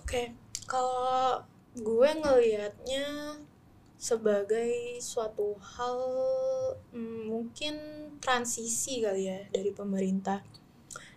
Oke, 0.00 0.32
kalau 0.64 1.40
gue 1.72 2.10
ngelihatnya 2.20 3.36
sebagai 4.02 4.98
suatu 4.98 5.54
hal 5.62 5.98
mm, 6.90 7.30
mungkin 7.30 7.74
transisi 8.18 8.98
kali 8.98 9.30
ya 9.30 9.46
dari 9.54 9.70
pemerintah 9.70 10.42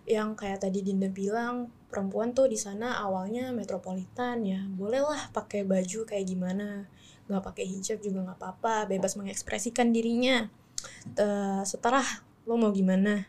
yang 0.06 0.38
kayak 0.38 0.62
tadi 0.62 0.86
Dinda 0.86 1.10
bilang 1.10 1.66
perempuan 1.88 2.34
tuh 2.34 2.50
di 2.50 2.58
sana 2.58 3.00
awalnya 3.02 3.50
metropolitan 3.54 4.42
ya. 4.42 4.60
Bolehlah 4.66 5.30
pakai 5.30 5.62
baju 5.62 6.06
kayak 6.06 6.26
gimana. 6.26 6.86
Nggak 7.26 7.42
pakai 7.42 7.64
hijab 7.66 7.98
juga 8.02 8.26
nggak 8.26 8.38
apa-apa. 8.38 8.90
Bebas 8.90 9.14
mengekspresikan 9.18 9.90
dirinya. 9.94 10.46
Eh, 11.16 11.62
setelah 11.66 12.04
lo 12.46 12.54
mau 12.58 12.70
gimana. 12.70 13.26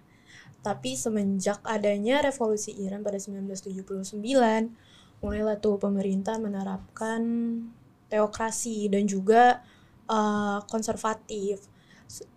Tapi 0.61 0.99
semenjak 0.99 1.63
adanya 1.63 2.19
revolusi 2.19 2.75
Iran 2.75 3.05
pada 3.05 3.21
1979 3.21 4.19
mulailah 5.17 5.57
tuh 5.57 5.81
pemerintah 5.81 6.37
menerapkan 6.37 7.21
teokrasi 8.07 8.87
dan 8.91 9.09
juga 9.09 9.63
uh, 10.09 10.61
konservatif. 10.69 11.65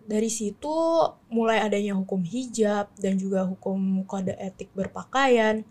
Dari 0.03 0.27
situ 0.27 0.75
mulai 1.31 1.63
adanya 1.63 1.95
hukum 1.95 2.25
hijab 2.27 2.91
dan 2.99 3.15
juga 3.15 3.47
hukum 3.47 4.03
kode 4.03 4.35
etik 4.35 4.73
berpakaian. 4.75 5.63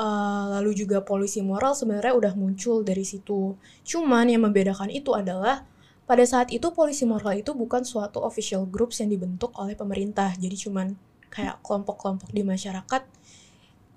Uh, 0.00 0.56
lalu 0.56 0.72
juga 0.80 1.04
polisi 1.04 1.44
moral 1.44 1.76
sebenarnya 1.76 2.16
udah 2.16 2.32
muncul 2.32 2.80
dari 2.80 3.04
situ. 3.04 3.60
Cuman 3.84 4.32
yang 4.32 4.48
membedakan 4.48 4.88
itu 4.88 5.12
adalah 5.12 5.68
pada 6.08 6.24
saat 6.24 6.48
itu 6.48 6.72
polisi 6.72 7.04
moral 7.04 7.36
itu 7.36 7.52
bukan 7.52 7.84
suatu 7.84 8.24
official 8.24 8.64
groups 8.64 9.04
yang 9.04 9.12
dibentuk 9.12 9.52
oleh 9.60 9.76
pemerintah. 9.76 10.32
Jadi 10.40 10.56
cuman 10.56 10.96
kayak 11.28 11.60
kelompok-kelompok 11.60 12.32
di 12.32 12.40
masyarakat 12.40 13.02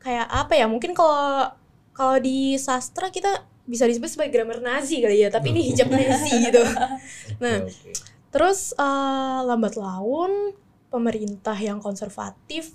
kayak 0.03 0.27
apa 0.27 0.53
ya? 0.59 0.67
Mungkin 0.67 0.91
kalau 0.91 1.55
kalau 1.95 2.19
di 2.19 2.59
sastra 2.59 3.07
kita 3.07 3.47
bisa 3.63 3.87
disebut 3.87 4.11
sebagai 4.11 4.35
grammar 4.35 4.59
Nazi 4.59 4.99
kali 4.99 5.23
ya, 5.23 5.31
tapi 5.31 5.55
ini 5.55 5.71
hijab 5.71 5.87
Nazi 5.87 6.51
gitu. 6.51 6.59
Nah. 7.43 7.63
Terus 8.33 8.73
eh, 8.73 9.39
lambat 9.45 9.77
laun 9.77 10.57
pemerintah 10.89 11.53
yang 11.53 11.77
konservatif 11.77 12.73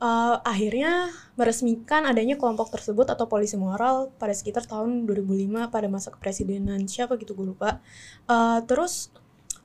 eh, 0.00 0.36
akhirnya 0.44 1.10
meresmikan 1.36 2.04
adanya 2.08 2.36
kelompok 2.40 2.72
tersebut 2.72 3.08
atau 3.12 3.28
polisi 3.28 3.56
moral 3.60 4.12
pada 4.16 4.32
sekitar 4.32 4.64
tahun 4.64 5.04
2005 5.08 5.72
pada 5.72 5.88
masa 5.88 6.08
kepresidenan 6.12 6.84
siapa 6.88 7.16
gitu 7.20 7.32
gue 7.36 7.52
lupa. 7.56 7.80
Eh, 8.28 8.60
terus 8.68 9.12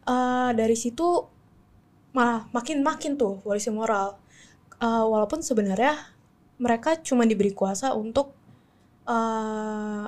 eh, 0.08 0.52
dari 0.56 0.76
situ 0.76 1.28
malah 2.12 2.48
makin 2.52 2.84
makin 2.84 3.16
tuh 3.16 3.40
polisi 3.44 3.72
moral. 3.72 4.20
Eh, 4.82 5.06
walaupun 5.06 5.46
sebenarnya 5.46 5.96
mereka 6.62 6.98
cuma 7.02 7.26
diberi 7.30 7.54
kuasa 7.54 7.94
untuk 7.94 8.34
eh, 9.06 10.08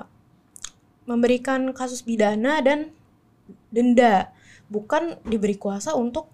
memberikan 1.04 1.70
kasus 1.76 2.00
pidana 2.00 2.64
dan 2.64 2.90
denda 3.68 4.32
bukan 4.72 5.20
diberi 5.28 5.54
kuasa 5.60 5.92
untuk 5.94 6.32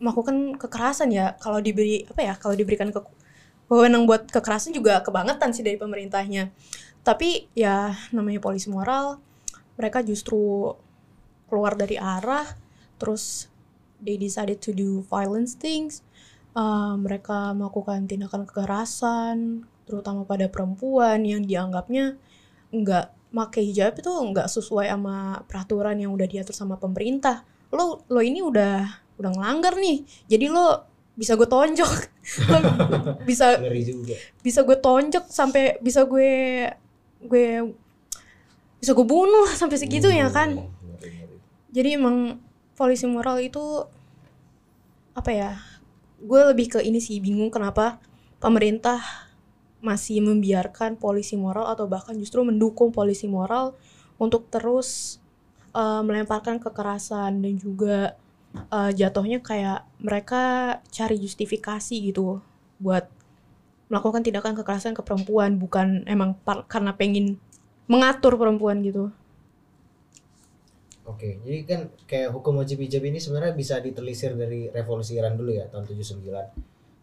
melakukan 0.00 0.56
kekerasan 0.56 1.12
ya. 1.12 1.36
Kalau 1.38 1.60
diberi 1.60 2.08
apa 2.08 2.20
ya 2.24 2.34
kalau 2.34 2.56
diberikan 2.56 2.90
ke 2.90 3.00
wewenang 3.70 4.08
buat 4.08 4.26
kekerasan 4.26 4.74
juga 4.74 5.04
kebangetan 5.04 5.54
sih 5.54 5.62
dari 5.62 5.76
pemerintahnya. 5.78 6.50
Tapi 7.06 7.52
ya 7.54 7.94
namanya 8.10 8.42
polisi 8.42 8.66
moral 8.72 9.20
mereka 9.78 10.02
justru 10.02 10.74
keluar 11.46 11.78
dari 11.78 11.96
arah 11.96 12.44
terus 13.00 13.48
they 14.00 14.16
decided 14.16 14.58
to 14.58 14.74
do 14.74 15.04
violence 15.06 15.54
things. 15.54 16.02
Uh, 16.50 16.98
mereka 16.98 17.54
melakukan 17.54 18.10
tindakan 18.10 18.42
kekerasan 18.42 19.62
terutama 19.86 20.26
pada 20.26 20.50
perempuan 20.50 21.22
yang 21.22 21.46
dianggapnya 21.46 22.18
nggak 22.74 23.06
pakai 23.30 23.62
hijab 23.70 23.94
itu 23.98 24.10
nggak 24.10 24.50
sesuai 24.50 24.90
sama 24.90 25.46
peraturan 25.46 25.94
yang 25.98 26.10
udah 26.10 26.26
diatur 26.26 26.54
sama 26.54 26.74
pemerintah 26.74 27.46
lo 27.70 28.04
lo 28.06 28.20
ini 28.20 28.42
udah 28.42 28.86
udah 29.18 29.30
ngelanggar 29.34 29.74
nih. 29.78 30.02
Jadi 30.26 30.46
lo 30.50 30.86
bisa 31.14 31.34
gue 31.36 31.48
tonjok. 31.48 31.92
Bisa 33.28 33.58
bisa 34.44 34.60
gue 34.62 34.76
tonjok 34.78 35.24
sampai 35.26 35.80
bisa 35.82 36.04
gue 36.06 36.68
gue 37.26 37.46
bisa 38.80 38.92
gue 38.96 39.06
bunuh 39.08 39.48
sampai 39.50 39.76
segitunya 39.76 40.30
kan. 40.32 40.56
Hmm, 40.56 40.96
ngeri, 40.96 41.10
ngeri. 41.10 41.36
jadi 41.68 41.88
emang 42.00 42.40
polisi 42.80 43.04
moral 43.04 43.36
itu 43.44 43.84
apa 45.12 45.30
ya 45.36 45.50
gue 46.20 46.40
lebih 46.52 46.76
ke 46.76 46.78
ini 46.80 46.96
sih 46.96 47.20
bingung 47.20 47.52
kenapa 47.52 48.00
pemerintah 48.40 49.00
masih 49.84 50.24
membiarkan 50.24 50.96
polisi 50.96 51.36
moral 51.36 51.68
atau 51.68 51.84
bahkan 51.88 52.16
justru 52.16 52.40
mendukung 52.40 52.88
polisi 52.92 53.28
moral 53.28 53.76
untuk 54.16 54.48
terus 54.48 55.19
eh, 55.74 56.02
melemparkan 56.02 56.58
kekerasan 56.62 57.42
dan 57.42 57.54
juga 57.58 58.14
eh, 58.54 58.90
jatuhnya 58.94 59.42
kayak 59.42 59.86
mereka 60.02 60.42
cari 60.90 61.16
justifikasi 61.18 61.94
gitu 61.98 62.42
buat 62.80 63.06
melakukan 63.90 64.22
tindakan 64.22 64.54
kekerasan 64.54 64.94
ke 64.94 65.02
perempuan 65.02 65.58
bukan 65.58 66.06
emang 66.06 66.38
karena 66.70 66.94
pengen 66.94 67.36
mengatur 67.90 68.38
perempuan 68.38 68.80
gitu. 68.86 69.10
Oke, 71.10 71.42
jadi 71.42 71.58
kan 71.66 71.80
kayak 72.06 72.30
hukum 72.30 72.62
wajib 72.62 72.78
hijab 72.78 73.02
ini 73.02 73.18
sebenarnya 73.18 73.50
bisa 73.58 73.82
ditelisir 73.82 74.38
dari 74.38 74.70
revolusi 74.70 75.18
Iran 75.18 75.34
dulu 75.34 75.50
ya 75.50 75.66
tahun 75.66 75.90
79. 75.90 76.22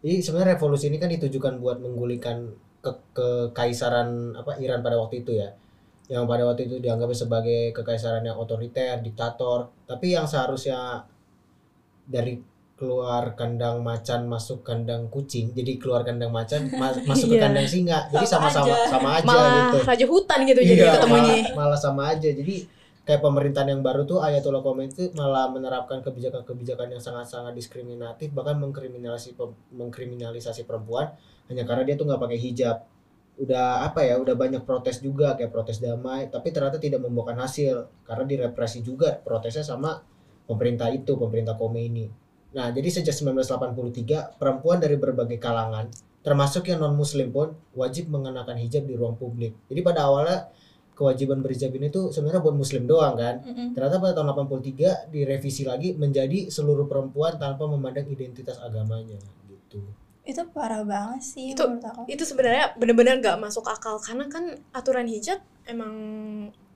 Jadi 0.00 0.14
sebenarnya 0.24 0.56
revolusi 0.56 0.88
ini 0.88 0.96
kan 0.96 1.12
ditujukan 1.12 1.60
buat 1.60 1.76
menggulingkan 1.84 2.36
ke 2.80 2.92
kekaisaran 3.12 4.32
apa 4.32 4.56
Iran 4.64 4.80
pada 4.80 4.96
waktu 4.96 5.20
itu 5.20 5.36
ya. 5.36 5.52
Yang 6.08 6.24
pada 6.24 6.42
waktu 6.42 6.62
itu 6.64 6.76
dianggap 6.78 7.12
sebagai 7.12 7.70
kekaisaran 7.70 8.22
yang 8.22 8.34
otoriter, 8.34 8.96
diktator, 8.98 9.68
tapi 9.84 10.10
yang 10.10 10.24
seharusnya 10.24 11.04
dari 12.04 12.40
keluar 12.74 13.34
kandang 13.34 13.82
macan 13.82 14.24
masuk 14.24 14.62
kandang 14.62 15.06
kucing, 15.08 15.50
jadi 15.50 15.76
keluar 15.76 16.00
kandang 16.00 16.30
macan 16.30 16.70
ma- 16.72 16.94
masuk 17.10 17.28
ke 17.28 17.36
Iya. 17.36 17.42
kandang 17.44 17.66
singa. 17.66 17.98
Jadi 18.08 18.24
Sama 18.24 18.48
sama-sama 18.48 18.70
aja. 18.72 18.86
sama 18.88 19.08
aja 19.12 19.26
Malah 19.26 19.50
gitu. 19.50 19.78
raja 19.84 20.06
hutan 20.06 20.38
gitu 20.44 20.60
jadi 20.62 20.80
Iya, 20.80 20.92
ketemunya. 20.94 21.34
malah, 21.52 21.54
malah 21.58 21.78
sama 21.78 22.02
aja 22.08 22.28
jadi 22.30 22.56
kayak 23.02 23.20
pemerintahan 23.20 23.68
yang 23.68 23.80
baru 23.80 24.04
tuh 24.04 24.20
Ayatollah 24.20 24.60
Khomeini 24.60 24.88
itu 24.90 25.04
malah 25.12 25.48
menerapkan 25.48 25.98
kebijakan-kebijakan 25.98 26.88
yang 26.88 27.00
sangat-sangat 27.00 27.52
diskriminatif 27.52 28.30
bahkan 28.30 28.56
mengkriminalisasi 28.58 29.32
mengkriminalisasi 29.72 30.62
perempuan 30.62 31.16
hanya 31.48 31.64
karena 31.64 31.82
dia 31.82 31.96
tuh 31.96 32.04
nggak 32.04 32.20
pakai 32.20 32.36
hijab 32.38 32.84
udah 33.38 33.86
apa 33.86 34.02
ya 34.02 34.18
udah 34.18 34.34
banyak 34.34 34.66
protes 34.66 34.98
juga 34.98 35.38
kayak 35.38 35.54
protes 35.54 35.78
damai 35.78 36.26
tapi 36.26 36.50
ternyata 36.50 36.82
tidak 36.82 37.06
membuahkan 37.06 37.38
hasil 37.38 37.86
karena 38.02 38.24
direpresi 38.26 38.82
juga 38.82 39.14
protesnya 39.14 39.62
sama 39.62 40.02
pemerintah 40.50 40.90
itu 40.90 41.14
pemerintah 41.14 41.54
Khomeini 41.54 42.10
nah 42.50 42.74
jadi 42.74 43.02
sejak 43.02 43.14
1983 43.14 44.40
perempuan 44.42 44.82
dari 44.82 44.98
berbagai 44.98 45.38
kalangan 45.38 45.86
termasuk 46.28 46.68
yang 46.68 46.82
non 46.82 46.92
muslim 46.98 47.30
pun 47.30 47.54
wajib 47.72 48.10
mengenakan 48.10 48.58
hijab 48.58 48.84
di 48.84 48.98
ruang 48.98 49.16
publik. 49.16 49.54
Jadi 49.70 49.80
pada 49.80 50.10
awalnya 50.10 50.50
kewajiban 50.98 51.38
berhijab 51.40 51.70
ini 51.78 51.94
tuh 51.94 52.10
sebenarnya 52.10 52.42
buat 52.42 52.58
muslim 52.58 52.84
doang 52.84 53.14
kan? 53.14 53.38
Mm-mm. 53.46 53.70
ternyata 53.70 54.02
pada 54.02 54.12
tahun 54.18 54.34
83 54.34 55.14
direvisi 55.14 55.62
lagi 55.62 55.94
menjadi 55.94 56.50
seluruh 56.50 56.90
perempuan 56.90 57.38
tanpa 57.38 57.70
memandang 57.70 58.10
identitas 58.10 58.58
agamanya 58.58 59.14
gitu 59.46 59.86
Itu 60.28 60.44
parah 60.46 60.84
banget 60.84 61.24
sih 61.24 61.56
Itu- 61.56 61.64
menurut 61.64 61.88
aku. 61.88 62.00
Itu 62.04 62.22
sebenarnya 62.22 62.76
benar-benar 62.76 63.16
nggak 63.18 63.36
masuk 63.40 63.64
akal 63.64 63.96
karena 63.96 64.28
kan 64.28 64.44
aturan 64.70 65.08
hijab 65.08 65.40
emang 65.64 65.92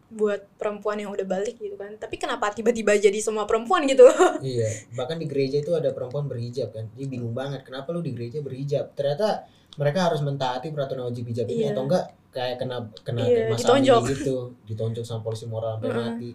buat 0.08 0.44
perempuan 0.56 0.96
yang 0.96 1.08
udah 1.08 1.24
balik 1.24 1.56
gitu 1.56 1.72
kan. 1.74 1.96
Tapi 1.96 2.16
kenapa 2.16 2.48
tiba-tiba 2.48 2.92
jadi 2.94 3.16
semua 3.18 3.44
perempuan 3.44 3.84
gitu? 3.84 4.04
iya 4.42 4.68
bahkan 4.92 5.16
di 5.16 5.24
gereja 5.24 5.56
itu 5.58 5.72
ada 5.72 5.88
perempuan 5.90 6.24
berhijab 6.26 6.68
kan 6.70 6.88
jadi 6.90 7.06
bingung 7.06 7.32
banget 7.32 7.60
kenapa 7.62 7.92
lu 7.92 8.00
di 8.00 8.10
gereja 8.10 8.40
berhijab 8.40 8.92
ternyata 8.92 9.44
mereka 9.72 10.04
harus 10.04 10.20
mentaati 10.20 10.68
peraturan 10.68 11.08
wajib 11.08 11.24
hijab 11.26 11.44
ini 11.46 11.64
Iya. 11.64 11.72
atau 11.72 11.84
enggak 11.84 12.04
kayak 12.28 12.56
kena 12.56 12.76
kena 13.02 13.20
Iya, 13.20 13.36
kayak 13.38 13.48
Mas 13.52 13.60
ditonjok. 13.62 14.02
Gitu 14.10 14.36
ditonjok 14.64 15.04
sama 15.04 15.20
polisi 15.20 15.44
moral 15.44 15.76
sampai 15.76 15.90
mati 15.90 16.30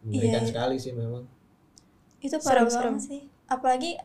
mengerikan 0.00 0.42
Iya. 0.44 0.48
sekali 0.48 0.76
sih 0.76 0.92
memang 0.92 1.24
itu 2.20 2.36
parah 2.36 2.64
banget 2.64 3.00
sih 3.00 3.20
apalagi 3.46 3.96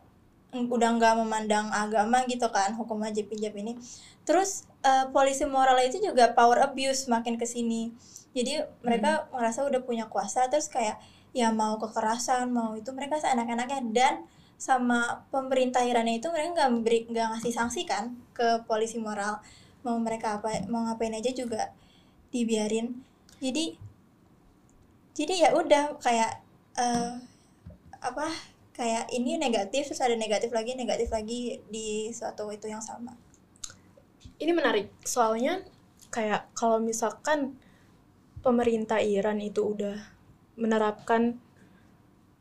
udah 0.56 0.90
nggak 0.96 1.14
memandang 1.20 1.68
agama 1.70 2.24
gitu 2.26 2.48
kan 2.50 2.72
hukum 2.80 3.04
wajib 3.04 3.28
hijab 3.32 3.54
ini. 3.60 3.76
Terus 4.24 4.66
eh, 4.82 5.06
polisi 5.12 5.44
moral 5.44 5.78
itu 5.84 6.00
juga 6.00 6.32
power 6.32 6.72
abuse 6.72 7.12
makin 7.12 7.36
ke 7.36 7.46
sini 7.46 7.94
jadi 8.36 8.68
mereka 8.84 9.32
merasa 9.32 9.64
udah 9.64 9.80
punya 9.88 10.12
kuasa 10.12 10.52
terus 10.52 10.68
kayak 10.68 11.00
ya 11.32 11.56
mau 11.56 11.80
kekerasan 11.80 12.52
mau 12.52 12.76
itu 12.76 12.92
mereka 12.92 13.16
seenak-enaknya. 13.24 13.80
Dan 13.96 14.14
sama 14.60 15.24
pemerintah 15.32 15.88
Iran 15.88 16.08
itu 16.12 16.28
mereka 16.28 16.68
nggak 16.68 16.72
beri 16.84 17.00
nggak 17.08 17.28
ngasih 17.32 17.54
sanksi 17.56 17.88
kan 17.88 18.20
ke 18.36 18.68
polisi 18.68 19.00
moral. 19.00 19.40
Mau 19.88 19.96
mereka 20.04 20.44
apa 20.44 20.68
mau 20.68 20.84
ngapain 20.84 21.16
aja 21.16 21.32
juga 21.32 21.72
dibiarin. 22.36 22.92
Jadi 23.40 23.80
jadi 25.16 25.48
ya 25.48 25.50
udah 25.56 25.96
kayak 26.04 26.44
eh, 26.76 27.16
apa 28.04 28.28
kayak 28.76 29.08
ini 29.16 29.40
negatif 29.40 29.88
terus 29.88 30.04
ada 30.04 30.20
negatif 30.20 30.52
lagi 30.52 30.76
negatif 30.76 31.08
lagi 31.10 31.64
di 31.72 32.12
suatu 32.12 32.52
itu 32.52 32.68
yang 32.68 32.84
sama 32.84 33.16
ini 34.36 34.52
menarik 34.52 34.92
soalnya 35.08 35.64
kayak 36.12 36.52
kalau 36.52 36.84
misalkan 36.84 37.56
pemerintah 38.44 39.00
Iran 39.00 39.40
itu 39.40 39.74
udah 39.74 39.96
menerapkan 40.60 41.40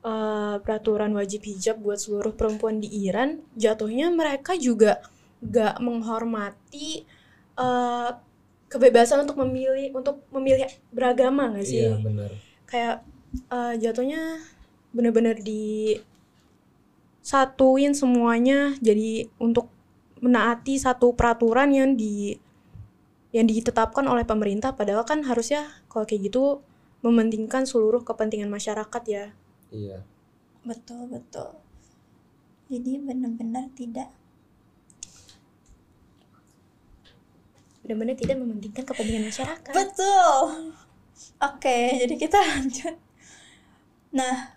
uh, 0.03 0.59
peraturan 0.59 1.15
wajib 1.15 1.47
hijab 1.47 1.79
buat 1.79 2.03
seluruh 2.03 2.35
perempuan 2.35 2.83
di 2.83 2.91
Iran 3.07 3.43
jatuhnya 3.55 4.11
mereka 4.11 4.59
juga 4.59 5.01
gak 5.39 5.79
menghormati 5.79 7.07
uh, 7.59 8.11
kebebasan 8.69 9.23
untuk 9.23 9.39
memilih 9.47 9.95
untuk 9.95 10.19
memilih 10.35 10.67
beragama 10.91 11.55
gak 11.55 11.67
sih 11.67 11.87
Iya 11.87 11.99
benar. 12.03 12.31
kayak 12.67 12.97
uh, 13.55 13.75
jatuhnya 13.79 14.43
bener-bener 14.95 15.39
di 15.39 15.95
satuin 17.25 17.97
semuanya 17.97 18.77
jadi 18.85 19.33
untuk 19.41 19.73
menaati 20.21 20.77
satu 20.77 21.17
peraturan 21.17 21.73
yang 21.73 21.97
di 21.97 22.37
yang 23.33 23.49
ditetapkan 23.49 24.05
oleh 24.05 24.29
pemerintah 24.29 24.77
padahal 24.77 25.09
kan 25.09 25.25
harusnya 25.25 25.67
kalau 25.89 26.05
kayak 26.05 26.29
gitu 26.29 26.61
mementingkan 27.01 27.65
seluruh 27.65 28.05
kepentingan 28.05 28.53
masyarakat 28.53 29.03
ya 29.09 29.33
Iya. 29.73 30.05
betul 30.63 31.09
betul 31.09 31.57
jadi 32.69 33.01
benar-benar 33.01 33.73
tidak 33.73 34.13
benar-benar 37.85 38.17
tidak 38.17 38.37
mementingkan 38.41 38.85
kepentingan 38.85 39.29
masyarakat 39.29 39.73
Betul. 39.77 40.73
Oke, 41.39 42.01
jadi 42.01 42.15
kita 42.17 42.39
lanjut. 42.43 42.97
Nah, 44.17 44.54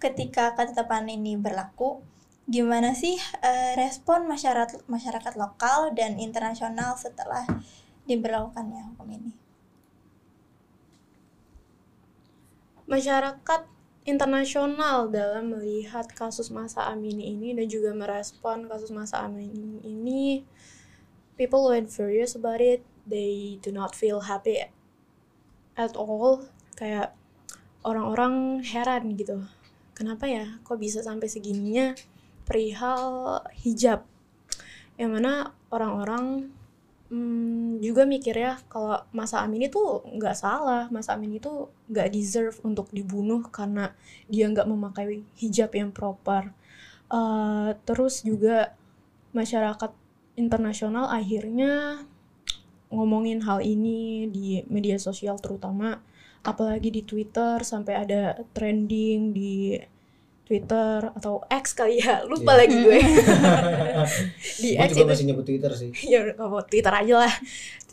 ketika 0.00 0.56
ketetapan 0.56 1.06
ini 1.12 1.36
berlaku, 1.36 2.00
gimana 2.48 2.96
sih 2.96 3.20
eh, 3.44 3.78
respon 3.78 4.26
masyarakat 4.26 4.88
masyarakat 4.88 5.34
lokal 5.38 5.92
dan 5.92 6.18
internasional 6.18 6.96
setelah 6.96 7.46
diberlakukannya 8.08 8.96
hukum 8.96 9.06
ini? 9.12 9.32
masyarakat 12.90 13.70
internasional 14.02 15.06
dalam 15.06 15.54
melihat 15.54 16.10
kasus 16.10 16.50
masa 16.50 16.90
Amini 16.90 17.30
ini 17.30 17.54
dan 17.54 17.70
juga 17.70 17.94
merespon 17.94 18.66
kasus 18.66 18.90
masa 18.90 19.22
Amini 19.22 19.78
ini 19.86 20.42
people 21.38 21.70
went 21.70 21.86
furious 21.94 22.34
about 22.34 22.58
it. 22.58 22.82
They 23.06 23.62
do 23.62 23.70
not 23.70 23.94
feel 23.94 24.26
happy 24.26 24.66
at 25.78 25.94
all. 25.94 26.50
Kayak 26.74 27.14
orang-orang 27.86 28.66
heran 28.66 29.14
gitu 29.14 29.46
kenapa 30.00 30.24
ya? 30.24 30.48
Kok 30.64 30.80
bisa 30.80 31.04
sampai 31.04 31.28
segininya? 31.28 31.92
Perihal 32.48 33.36
hijab. 33.60 34.08
Yang 34.96 35.10
mana 35.12 35.32
orang-orang 35.68 36.48
hmm, 37.12 37.84
juga 37.84 38.08
mikir 38.08 38.32
ya 38.32 38.56
kalau 38.72 39.04
Masa 39.12 39.44
Amin 39.44 39.68
itu 39.68 39.76
nggak 40.08 40.32
salah. 40.32 40.88
Masa 40.88 41.20
Amin 41.20 41.36
itu 41.36 41.68
nggak 41.92 42.08
deserve 42.16 42.56
untuk 42.64 42.88
dibunuh 42.96 43.44
karena 43.52 43.92
dia 44.24 44.48
nggak 44.48 44.64
memakai 44.64 45.20
hijab 45.36 45.76
yang 45.76 45.92
proper. 45.92 46.48
Eh, 47.12 47.70
terus 47.84 48.24
juga 48.24 48.72
masyarakat 49.36 49.92
internasional 50.40 51.12
akhirnya 51.12 52.02
ngomongin 52.90 53.44
hal 53.46 53.62
ini 53.62 54.26
di 54.26 54.66
media 54.66 54.98
sosial 54.98 55.38
terutama 55.38 56.02
apalagi 56.40 56.88
di 56.90 57.02
Twitter 57.02 57.60
sampai 57.60 57.94
ada 57.98 58.22
trending 58.50 59.30
di 59.30 59.76
Twitter 60.42 61.14
atau 61.14 61.46
X 61.46 61.72
kali 61.72 62.00
ya. 62.00 62.22
Lupa 62.30 62.52
Iya. 62.52 62.58
lagi 62.58 62.76
gue. 62.76 62.98
Di 64.62 64.70
Gue 64.74 64.82
X 64.82 64.88
juga 64.92 65.04
itu. 65.04 65.10
masih 65.14 65.24
nyebut 65.26 65.44
Twitter 65.44 65.72
sih. 65.72 65.90
ya 66.12 66.34
kalau 66.34 66.58
Twitter 66.64 66.90
aja 66.90 67.14
lah. 67.22 67.34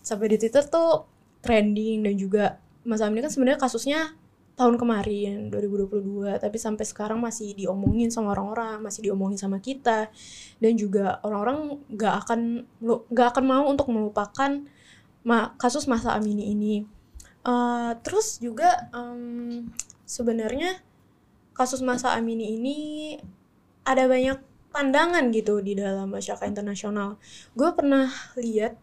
Sampai 0.01 0.27
di 0.27 0.37
Twitter 0.37 0.63
tuh 0.63 1.05
trending 1.39 2.01
dan 2.01 2.15
juga 2.15 2.57
Mas 2.81 3.03
Amin 3.03 3.19
kan 3.19 3.29
sebenarnya 3.29 3.59
kasusnya 3.59 4.15
tahun 4.57 4.73
kemarin 4.73 5.53
2022 5.53 6.33
tapi 6.41 6.57
sampai 6.57 6.81
sekarang 6.81 7.21
masih 7.21 7.53
diomongin 7.53 8.09
sama 8.09 8.33
orang-orang 8.33 8.81
masih 8.81 9.05
diomongin 9.05 9.37
sama 9.37 9.59
kita. 9.59 10.09
Dan 10.57 10.73
juga 10.73 11.21
orang-orang 11.21 11.77
nggak 11.87 12.13
akan 12.25 12.39
melu- 12.81 13.05
nggak 13.11 13.27
akan 13.35 13.43
mau 13.45 13.63
untuk 13.69 13.91
melupakan 13.91 14.65
ma- 15.21 15.53
kasus 15.59 15.85
masa 15.85 16.15
Amini 16.17 16.49
ini 16.49 16.87
Eh, 17.47 17.91
terus 18.03 18.43
juga 18.43 18.91
em, 18.91 19.71
sebenarnya 20.03 20.83
kasus 21.55 21.79
masa 21.79 22.11
Amini 22.19 22.59
ini 22.59 22.77
ada 23.87 24.03
banyak 24.03 24.43
pandangan 24.75 25.31
gitu 25.31 25.63
di 25.63 25.73
dalam 25.79 26.11
masyarakat 26.11 26.43
internasional 26.51 27.15
gue 27.55 27.69
pernah 27.71 28.11
lihat 28.35 28.75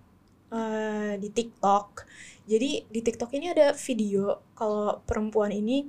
eh, 0.48 1.12
di 1.20 1.28
TikTok. 1.28 2.08
Jadi 2.48 2.88
di 2.88 3.00
TikTok 3.04 3.30
ini 3.36 3.52
ada 3.52 3.76
video 3.76 4.40
kalau 4.56 5.00
perempuan 5.04 5.52
ini 5.52 5.84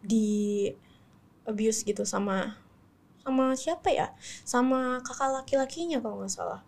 di 0.00 0.68
abuse 1.44 1.84
gitu 1.84 2.04
sama 2.08 2.56
sama 3.24 3.52
siapa 3.60 3.92
ya? 3.92 4.08
Sama 4.48 5.04
kakak 5.04 5.44
laki-lakinya 5.44 6.00
kalau 6.00 6.24
nggak 6.24 6.32
salah. 6.32 6.60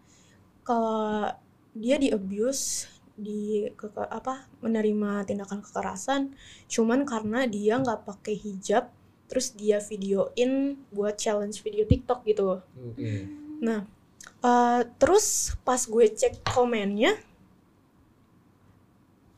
Kalau 0.60 1.32
dia 1.72 1.96
di 1.96 2.12
abuse 2.12 2.97
di 3.18 3.66
keke, 3.74 4.06
apa 4.06 4.46
menerima 4.62 5.26
tindakan 5.26 5.60
kekerasan 5.60 6.38
cuman 6.70 7.02
karena 7.02 7.50
dia 7.50 7.76
nggak 7.82 8.06
pakai 8.06 8.38
hijab 8.38 8.94
terus 9.28 9.52
dia 9.52 9.82
videoin 9.82 10.78
buat 10.94 11.18
challenge 11.18 11.60
video 11.60 11.84
TikTok 11.84 12.24
gitu 12.24 12.62
Oke. 12.62 13.38
Nah, 13.58 13.84
eh, 14.42 14.80
terus 14.98 15.58
pas 15.66 15.82
gue 15.82 16.06
cek 16.08 16.46
komennya, 16.46 17.18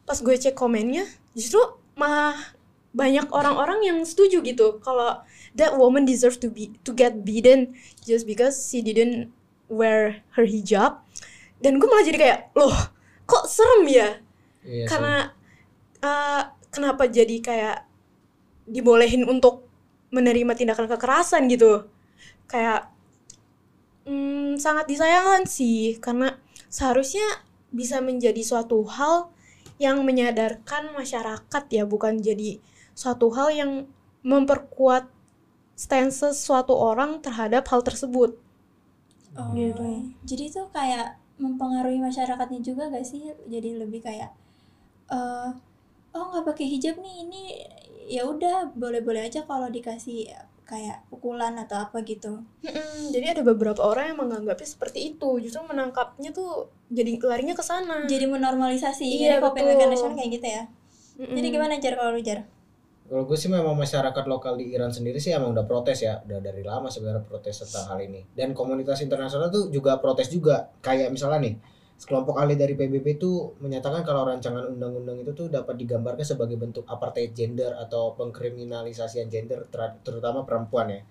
pas 0.04 0.18
gue 0.20 0.36
cek 0.36 0.52
komennya, 0.52 1.08
justru 1.32 1.60
malah 1.96 2.36
banyak 2.90 3.30
orang-orang 3.30 3.86
yang 3.86 3.98
setuju 4.02 4.42
gitu 4.42 4.82
kalau 4.82 5.22
that 5.54 5.78
woman 5.78 6.02
deserve 6.02 6.42
to 6.42 6.50
be 6.50 6.74
to 6.82 6.90
get 6.90 7.22
beaten 7.22 7.70
just 8.02 8.26
because 8.26 8.58
she 8.66 8.82
didn't 8.82 9.30
wear 9.70 10.26
her 10.36 10.44
hijab. 10.44 11.00
Dan 11.60 11.76
gue 11.76 11.88
malah 11.88 12.04
jadi 12.04 12.18
kayak, 12.18 12.40
loh, 12.56 12.72
kok 13.30 13.46
serem 13.48 13.84
ya? 13.88 14.08
Iya 14.64 14.88
sih. 14.88 15.10
Karena 15.10 15.30
eh, 16.02 16.42
kenapa 16.74 17.04
jadi 17.10 17.36
kayak 17.42 17.78
dibolehin 18.68 19.24
untuk 19.28 19.66
menerima 20.14 20.52
tindakan 20.58 20.88
kekerasan 20.90 21.48
gitu? 21.52 21.86
Kayak 22.50 22.90
Hmm, 24.08 24.56
sangat 24.64 24.84
disayangkan 24.90 25.44
sih 25.56 26.00
karena 26.04 26.28
seharusnya 26.76 27.26
bisa 27.70 28.00
menjadi 28.08 28.42
suatu 28.50 28.78
hal 28.96 29.28
yang 29.84 30.02
menyadarkan 30.08 30.92
masyarakat 30.98 31.62
ya 31.76 31.84
bukan 31.92 32.14
jadi 32.20 32.50
suatu 32.96 33.26
hal 33.36 33.48
yang 33.60 33.72
memperkuat 34.24 35.04
stance 35.84 36.24
suatu 36.46 36.74
orang 36.76 37.10
terhadap 37.24 37.64
hal 37.72 37.80
tersebut. 37.88 38.30
Oh, 39.38 39.54
Gitu. 39.54 40.10
Jadi 40.26 40.42
itu 40.50 40.62
kayak 40.74 41.18
mempengaruhi 41.40 41.98
masyarakatnya 41.98 42.61
juga 42.61 42.92
gak 42.92 43.09
sih? 43.09 43.33
Jadi 43.48 43.81
lebih 43.81 44.05
kayak 44.05 44.31
eh 45.11 45.50
oh 46.11 46.24
nggak 46.31 46.46
pakai 46.46 46.66
hijab 46.66 46.98
nih 46.98 47.14
ini 47.26 47.42
ya 48.11 48.26
udah 48.26 48.74
boleh-boleh 48.74 49.26
aja 49.26 49.46
kalau 49.46 49.70
dikasih 49.70 50.26
kayak 50.66 51.03
pukulan 51.11 51.59
atau 51.59 51.83
apa 51.83 51.98
gitu. 52.07 52.46
Jadi 53.11 53.26
ada 53.26 53.42
beberapa 53.42 53.83
orang 53.83 54.14
yang 54.14 54.18
menganggapnya 54.22 54.68
seperti 54.70 55.14
itu, 55.14 55.42
justru 55.42 55.66
menangkapnya 55.66 56.31
tuh 56.31 56.70
jadi 56.87 57.18
larinya 57.26 57.59
ke 57.59 57.64
sana. 57.66 58.07
Jadi 58.07 58.31
menormalisasi. 58.31 59.03
Iya, 59.03 59.42
Jadi 59.42 59.66
betul. 59.66 59.90
nasional 59.90 60.14
kayak 60.14 60.31
gitu 60.38 60.46
ya. 60.46 60.62
Mm-mm. 61.18 61.35
Jadi 61.35 61.46
gimana 61.50 61.74
jar 61.83 61.94
kalau 61.98 62.14
lu 62.14 62.22
jar? 62.22 62.46
Kalau 63.11 63.27
gue 63.27 63.35
sih 63.35 63.51
memang 63.51 63.75
masyarakat 63.75 64.25
lokal 64.31 64.55
di 64.55 64.70
Iran 64.70 64.94
sendiri 64.94 65.18
sih 65.18 65.35
emang 65.35 65.51
udah 65.51 65.66
protes 65.66 66.07
ya, 66.07 66.23
udah 66.23 66.38
dari 66.38 66.62
lama 66.62 66.87
sebenarnya 66.87 67.27
protes 67.27 67.66
tentang 67.66 67.90
hal 67.90 67.99
ini. 68.07 68.23
Dan 68.31 68.55
komunitas 68.55 69.03
internasional 69.03 69.51
tuh 69.51 69.66
juga 69.66 69.99
protes 69.99 70.31
juga. 70.31 70.70
Kayak 70.79 71.11
misalnya 71.11 71.42
nih, 71.42 71.55
sekelompok 71.99 72.38
ahli 72.38 72.55
dari 72.55 72.79
PBB 72.79 73.18
itu 73.18 73.59
menyatakan 73.59 74.07
kalau 74.07 74.31
rancangan 74.31 74.62
undang-undang 74.62 75.27
itu 75.27 75.35
tuh 75.35 75.51
dapat 75.51 75.75
digambarkan 75.75 76.23
sebagai 76.23 76.55
bentuk 76.55 76.87
apartheid 76.87 77.35
gender 77.35 77.75
atau 77.83 78.14
pengkriminalisasian 78.14 79.27
gender 79.27 79.66
ter- 79.66 79.99
terutama 80.07 80.46
perempuan 80.46 80.94
ya. 80.94 81.03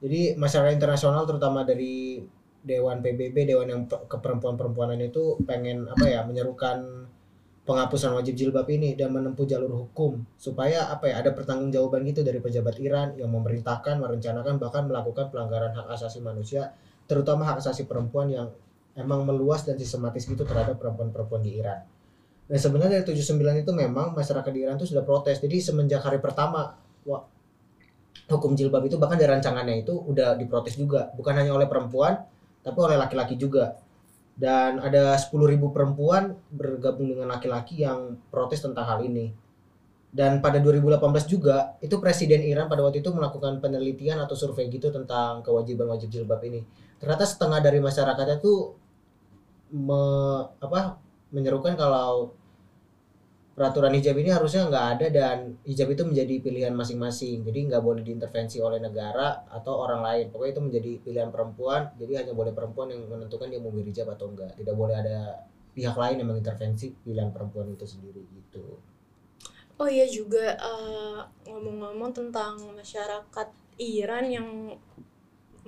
Jadi 0.00 0.40
masyarakat 0.40 0.72
internasional 0.72 1.28
terutama 1.28 1.68
dari 1.68 2.24
Dewan 2.64 3.04
PBB, 3.04 3.44
Dewan 3.44 3.68
yang 3.68 3.82
pe- 3.84 4.08
keperempuan-perempuanan 4.08 5.04
itu 5.04 5.36
pengen 5.44 5.84
apa 5.84 6.08
ya 6.08 6.24
menyerukan 6.24 7.06
penghapusan 7.66 8.14
wajib 8.14 8.38
jilbab 8.38 8.70
ini 8.70 8.94
dan 8.94 9.10
menempuh 9.10 9.42
jalur 9.42 9.84
hukum 9.84 10.22
supaya 10.38 10.86
apa 10.86 11.10
ya 11.10 11.18
ada 11.18 11.34
pertanggungjawaban 11.34 12.06
gitu 12.06 12.22
dari 12.22 12.38
pejabat 12.38 12.78
Iran 12.78 13.18
yang 13.18 13.34
memerintahkan 13.34 13.98
merencanakan 13.98 14.62
bahkan 14.62 14.86
melakukan 14.86 15.34
pelanggaran 15.34 15.74
hak 15.74 15.90
asasi 15.98 16.22
manusia 16.22 16.70
terutama 17.10 17.42
hak 17.50 17.58
asasi 17.58 17.90
perempuan 17.90 18.30
yang 18.30 18.48
emang 18.94 19.26
meluas 19.26 19.66
dan 19.66 19.74
sistematis 19.76 20.24
gitu 20.24 20.46
terhadap 20.46 20.78
perempuan-perempuan 20.78 21.42
di 21.42 21.58
Iran. 21.58 21.84
Dan 22.46 22.58
sebenarnya 22.62 23.02
dari 23.02 23.18
79 23.18 23.66
itu 23.66 23.72
memang 23.74 24.14
masyarakat 24.14 24.50
di 24.54 24.60
Iran 24.62 24.78
itu 24.78 24.94
sudah 24.94 25.02
protes. 25.02 25.42
Jadi 25.42 25.58
semenjak 25.58 26.00
hari 26.06 26.22
pertama 26.22 26.78
wah, 27.04 27.22
hukum 28.30 28.54
jilbab 28.54 28.86
itu 28.86 28.96
bahkan 28.96 29.18
dari 29.18 29.34
rancangannya 29.36 29.82
itu 29.82 29.92
udah 29.92 30.38
diprotes 30.38 30.78
juga, 30.78 31.10
bukan 31.18 31.34
hanya 31.34 31.52
oleh 31.52 31.66
perempuan 31.66 32.16
tapi 32.66 32.78
oleh 32.82 32.98
laki-laki 32.98 33.38
juga 33.38 33.78
dan 34.36 34.76
ada 34.84 35.16
10.000 35.16 35.32
perempuan 35.72 36.36
bergabung 36.52 37.08
dengan 37.08 37.32
laki-laki 37.32 37.80
yang 37.80 38.20
protes 38.28 38.60
tentang 38.60 38.84
hal 38.84 39.00
ini. 39.00 39.32
Dan 40.12 40.40
pada 40.40 40.60
2018 40.60 41.00
juga 41.28 41.76
itu 41.80 41.96
presiden 42.00 42.44
Iran 42.44 42.68
pada 42.68 42.84
waktu 42.84 43.00
itu 43.04 43.12
melakukan 43.12 43.60
penelitian 43.60 44.20
atau 44.20 44.36
survei 44.36 44.68
gitu 44.68 44.92
tentang 44.92 45.40
kewajiban 45.40 45.88
wajib 45.88 46.12
jilbab 46.12 46.40
ini. 46.44 46.64
Ternyata 47.00 47.24
setengah 47.28 47.60
dari 47.60 47.80
masyarakatnya 47.80 48.40
tuh 48.40 48.76
me, 49.72 50.00
apa 50.60 50.96
menyerukan 51.32 51.76
kalau 51.76 52.32
peraturan 53.56 53.96
hijab 53.96 54.20
ini 54.20 54.28
harusnya 54.28 54.68
nggak 54.68 54.86
ada 55.00 55.06
dan 55.08 55.36
hijab 55.64 55.88
itu 55.88 56.04
menjadi 56.04 56.34
pilihan 56.44 56.76
masing-masing. 56.76 57.40
Jadi 57.40 57.72
nggak 57.72 57.80
boleh 57.80 58.04
diintervensi 58.04 58.60
oleh 58.60 58.76
negara 58.76 59.48
atau 59.48 59.80
orang 59.80 60.04
lain. 60.04 60.26
Pokoknya 60.28 60.52
itu 60.60 60.62
menjadi 60.62 60.90
pilihan 61.00 61.30
perempuan 61.32 61.88
jadi 61.96 62.20
hanya 62.20 62.36
boleh 62.36 62.52
perempuan 62.52 62.92
yang 62.92 63.08
menentukan 63.08 63.48
dia 63.48 63.56
mau 63.56 63.72
berhijab 63.72 64.12
atau 64.12 64.28
enggak 64.28 64.52
tidak 64.60 64.76
boleh 64.76 64.94
ada 65.00 65.48
pihak 65.72 65.96
lain 65.96 66.20
yang 66.20 66.28
mengintervensi 66.28 66.92
pilihan 67.00 67.32
perempuan 67.32 67.72
itu 67.72 67.88
sendiri 67.88 68.20
gitu. 68.28 68.76
Oh 69.80 69.88
iya 69.88 70.04
juga 70.08 70.56
uh, 70.60 71.20
ngomong-ngomong 71.48 72.12
tentang 72.12 72.60
masyarakat 72.76 73.48
Iran 73.76 74.24
yang 74.24 74.48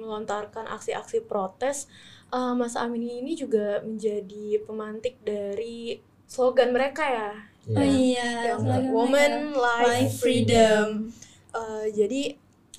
melontarkan 0.01 0.65
aksi-aksi 0.65 1.29
protes, 1.29 1.89
uh, 2.33 2.57
Mas 2.57 2.73
Amin 2.79 3.05
ini 3.05 3.37
juga 3.37 3.85
menjadi 3.85 4.65
pemantik 4.65 5.21
dari 5.21 6.01
slogan 6.25 6.73
mereka 6.73 7.05
ya 7.05 7.31
Oh 7.69 7.85
iya, 7.85 8.55
yang 8.55 8.65
slogan 8.65 8.89
woman 8.93 9.33
mereka. 9.53 9.61
life 9.61 9.89
Life 9.89 10.15
freedom. 10.25 10.87
Uh, 11.53 11.85
jadi 11.93 12.37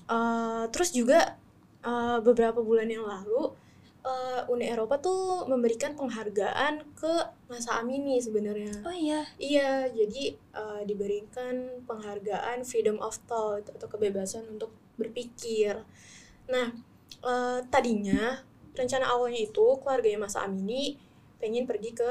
uh, 0.10 0.65
terus 0.73 0.89
juga 0.93 1.38
uh, 1.86 2.17
beberapa 2.25 2.62
bulan 2.62 2.89
yang 2.89 3.06
lalu 3.06 3.54
uh, 4.02 4.41
Uni 4.49 4.65
Eropa 4.65 4.97
tuh 4.97 5.45
memberikan 5.45 5.93
penghargaan 5.93 6.82
ke 6.97 7.13
Masa 7.52 7.82
Amini 7.82 8.17
sebenarnya. 8.17 8.73
Oh 8.82 8.93
iya, 8.93 9.25
Iya, 9.38 9.93
jadi 9.93 10.36
uh, 10.58 10.82
diberikan 10.86 11.86
penghargaan 11.86 12.65
freedom 12.65 12.97
of 13.02 13.17
thought 13.30 13.69
atau 13.69 13.88
kebebasan 13.89 14.45
untuk 14.49 14.73
berpikir. 14.97 15.80
Nah, 16.49 16.73
uh, 17.21 17.60
tadinya 17.69 18.41
rencana 18.73 19.12
awalnya 19.12 19.43
itu 19.43 19.65
keluarganya 19.82 20.25
Mas 20.25 20.39
Amini 20.39 20.95
pengen 21.39 21.67
pergi 21.67 21.95
ke 21.95 22.10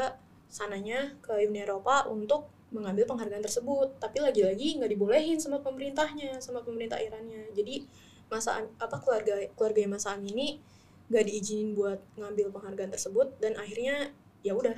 sananya 0.49 1.17
ke 1.21 1.37
Uni 1.45 1.61
Eropa 1.61 2.09
untuk 2.09 2.58
mengambil 2.69 3.09
penghargaan 3.09 3.41
tersebut, 3.41 3.97
tapi 3.97 4.21
lagi-lagi 4.21 4.77
nggak 4.77 4.91
dibolehin 4.93 5.41
sama 5.41 5.61
pemerintahnya, 5.65 6.37
sama 6.41 6.61
pemerintah 6.61 7.01
Irannya. 7.01 7.49
Jadi 7.57 7.89
masa 8.29 8.61
apa 8.77 8.97
keluarga 9.01 9.41
keluarga 9.57 9.89
Mas 9.89 10.05
Amini 10.05 10.61
nggak 11.09 11.25
diizinin 11.25 11.73
buat 11.73 11.97
ngambil 12.21 12.53
penghargaan 12.53 12.93
tersebut 12.93 13.33
dan 13.41 13.57
akhirnya 13.57 14.13
ya 14.45 14.53
udah 14.53 14.77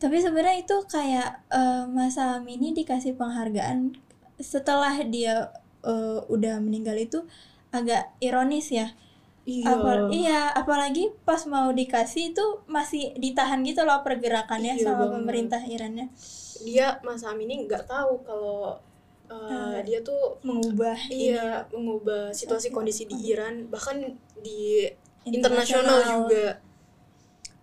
tapi 0.00 0.16
sebenarnya 0.16 0.64
itu 0.64 0.76
kayak 0.88 1.44
eh, 1.52 1.84
Mas 1.92 2.16
ini 2.48 2.72
dikasih 2.72 3.20
penghargaan 3.20 3.92
setelah 4.40 4.96
dia 5.04 5.52
eh, 5.84 6.20
udah 6.24 6.56
meninggal 6.64 6.96
itu 6.96 7.28
agak 7.68 8.10
ironis 8.18 8.72
ya. 8.72 8.96
Apal- 9.42 10.10
iya, 10.10 10.52
apalagi 10.52 11.10
pas 11.22 11.42
mau 11.44 11.70
dikasih 11.70 12.30
itu 12.30 12.44
masih 12.66 13.16
ditahan 13.16 13.60
gitu 13.60 13.82
loh 13.82 14.00
pergerakannya 14.00 14.74
Iya 14.74 14.84
sama 14.86 14.98
banget. 15.00 15.14
pemerintah 15.16 15.62
Irannya 15.62 16.06
dia 16.60 17.00
Mas 17.00 17.22
Amin 17.22 17.48
ini 17.48 17.64
nggak 17.64 17.84
tahu 17.84 18.20
kalau 18.20 18.76
uh, 19.26 19.32
Ah. 19.32 19.80
dia 19.80 20.00
tuh 20.00 20.36
mengubah 20.40 20.94
iya 21.08 21.64
mengubah 21.68 22.30
situasi 22.30 22.68
kondisi 22.68 23.04
di 23.04 23.16
Iran 23.26 23.64
bahkan 23.66 23.96
di 24.36 24.84
internasional 25.24 26.00
juga 26.04 26.60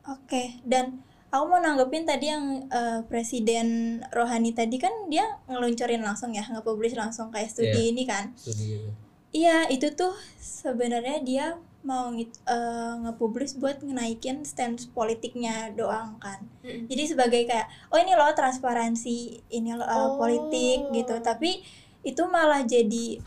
Oke, 0.07 0.63
dan 0.63 1.03
aku 1.27 1.45
mau 1.45 1.59
nanggepin 1.59 2.03
tadi 2.03 2.31
yang 2.31 2.63
eh, 2.65 3.03
Presiden 3.03 3.67
Rohani 4.09 4.51
tadi 4.51 4.77
kan 4.77 4.91
dia 5.05 5.27
ngeluncurin 5.45 5.99
langsung 5.99 6.31
ya, 6.31 6.41
nge-publish 6.41 6.95
langsung 6.95 7.27
kayak 7.27 7.47
studi 7.47 7.67
Iya. 7.69 7.91
ini 7.91 8.03
kan. 8.03 8.31
studi 8.33 8.87
Iya, 9.35 9.67
itu 9.67 9.91
tuh 9.93 10.15
sebenarnya 10.39 11.19
dia 11.23 11.45
mau 11.87 12.11
eh, 12.11 12.93
nge-publish 13.05 13.55
buat 13.59 13.79
ngenaikin 13.79 14.43
stance 14.43 14.91
politiknya 14.91 15.71
doang 15.71 16.19
kan. 16.19 16.43
Mm-mm. 16.63 16.91
Jadi 16.91 17.03
sebagai 17.15 17.41
kayak 17.47 17.67
oh 17.91 17.99
ini 17.99 18.11
loh 18.11 18.31
transparansi, 18.35 19.47
ini 19.47 19.71
loh 19.71 19.87
eh, 19.87 19.95
Oh. 19.95 20.19
politik 20.19 20.91
gitu. 20.91 21.15
Tapi 21.23 21.63
itu 22.03 22.23
malah 22.27 22.63
jadi 22.63 23.19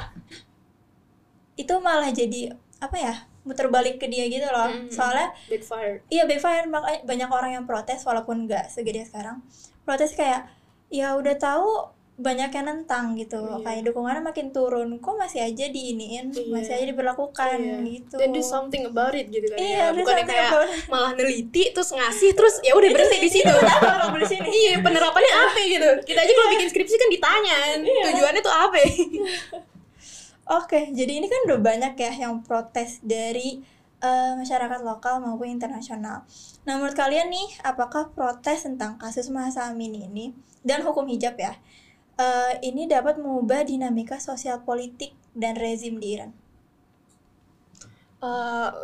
itu 1.57 1.75
malah 1.81 2.11
jadi 2.13 2.57
apa 2.81 2.97
ya? 2.97 3.15
muter 3.41 3.73
balik 3.73 3.97
ke 3.97 4.05
dia 4.05 4.29
gitu 4.29 4.45
loh. 4.53 4.69
Mm-mm. 4.69 4.93
Soalnya 4.93 5.33
backfire 5.49 6.05
Iya 6.13 6.29
backfire 6.29 6.69
makanya 6.69 7.01
banyak 7.09 7.31
orang 7.33 7.51
yang 7.57 7.65
protes 7.65 8.05
walaupun 8.05 8.45
nggak 8.45 8.69
segede 8.69 9.09
sekarang 9.09 9.41
protes 9.89 10.13
kayak 10.13 10.45
ya 10.93 11.17
udah 11.17 11.41
tahu 11.41 11.89
banyak 12.21 12.51
yang 12.51 12.67
nentang 12.67 13.17
gitu 13.17 13.41
Iya. 13.41 13.65
kayak 13.65 13.83
dukungannya 13.89 14.23
makin 14.23 14.47
turun. 14.51 14.89
Kok 14.97 15.17
masih 15.17 15.41
aja 15.43 15.65
diiniin? 15.67 16.29
Iya. 16.29 16.47
masih 16.47 16.73
aja 16.73 16.87
diberlakukan 16.87 17.57
Iya. 17.57 17.77
gitu. 17.83 18.17
Dan 18.21 18.29
do 18.31 18.41
something 18.41 18.85
about 18.85 19.13
it 19.13 19.27
gitu 19.27 19.49
kan 19.49 19.57
iya 19.57 19.69
ya 19.69 19.85
do 19.89 19.99
bukannya 19.99 20.23
something 20.23 20.29
kayak 20.29 20.51
malah 20.87 21.13
neliti 21.13 21.65
terus 21.71 21.91
ngasih 21.91 22.31
terus 22.33 22.55
ya 22.61 22.73
udah 22.73 22.91
berhenti 22.95 23.19
di 23.19 23.31
situ. 23.31 23.55
Sini? 24.23 24.47
Iya 24.47 24.79
penerapannya 24.79 25.33
apa 25.35 25.59
gitu? 25.65 25.91
Kita 26.05 26.21
aja 26.21 26.33
kalau 26.33 26.49
bikin 26.53 26.69
skripsi 26.69 26.95
kan 26.95 27.09
ditanya 27.09 27.57
Iya. 27.81 28.05
tujuannya 28.13 28.41
tuh 28.41 28.55
apa? 28.55 28.77
Oke 30.61 30.91
jadi 30.91 31.13
ini 31.17 31.27
kan 31.27 31.41
udah 31.47 31.59
banyak 31.59 31.95
ya 31.95 32.13
yang 32.21 32.43
protes 32.43 32.99
dari 33.01 33.63
eh, 34.01 34.33
masyarakat 34.35 34.81
lokal 34.81 35.21
maupun 35.21 35.47
internasional. 35.47 36.27
Nah 36.61 36.75
menurut 36.75 36.93
kalian 36.93 37.29
nih 37.29 37.49
apakah 37.63 38.11
protes 38.11 38.65
tentang 38.65 38.97
kasus 38.97 39.31
Mahasa 39.31 39.71
Amin 39.71 39.95
ini 39.95 40.35
dan 40.61 40.83
hukum 40.83 41.07
hijab 41.07 41.37
ya 41.37 41.57
eh, 42.21 42.53
ini 42.61 42.85
dapat 42.85 43.17
mengubah 43.17 43.65
dinamika 43.65 44.21
sosial 44.21 44.61
politik 44.61 45.17
dan 45.33 45.57
rezim 45.57 45.97
di 45.97 46.21
Iran. 46.21 46.37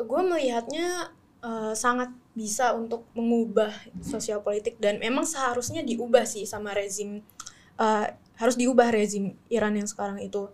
Gue 0.09 0.23
melihatnya 0.25 1.13
eh, 1.45 1.77
sangat 1.77 2.09
bisa 2.37 2.77
untuk 2.77 3.09
mengubah 3.17 3.73
sosial 4.05 4.45
politik 4.45 4.77
dan 4.77 5.01
memang 5.01 5.25
seharusnya 5.25 5.81
diubah 5.81 6.29
sih 6.29 6.45
sama 6.45 6.77
rezim 6.77 7.25
eh, 7.81 8.07
harus 8.37 8.57
diubah 8.61 8.93
rezim 8.93 9.33
Iran 9.49 9.77
yang 9.77 9.89
sekarang 9.89 10.21
itu. 10.21 10.49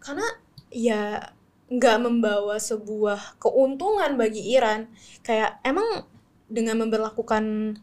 Karena 0.00 0.24
ya 0.72 1.32
nggak 1.70 1.98
membawa 2.02 2.56
sebuah 2.56 3.36
keuntungan 3.36 4.16
bagi 4.16 4.56
Iran. 4.56 4.88
Kayak 5.20 5.60
emang 5.60 6.08
dengan 6.50 6.80
memperlakukan 6.82 7.76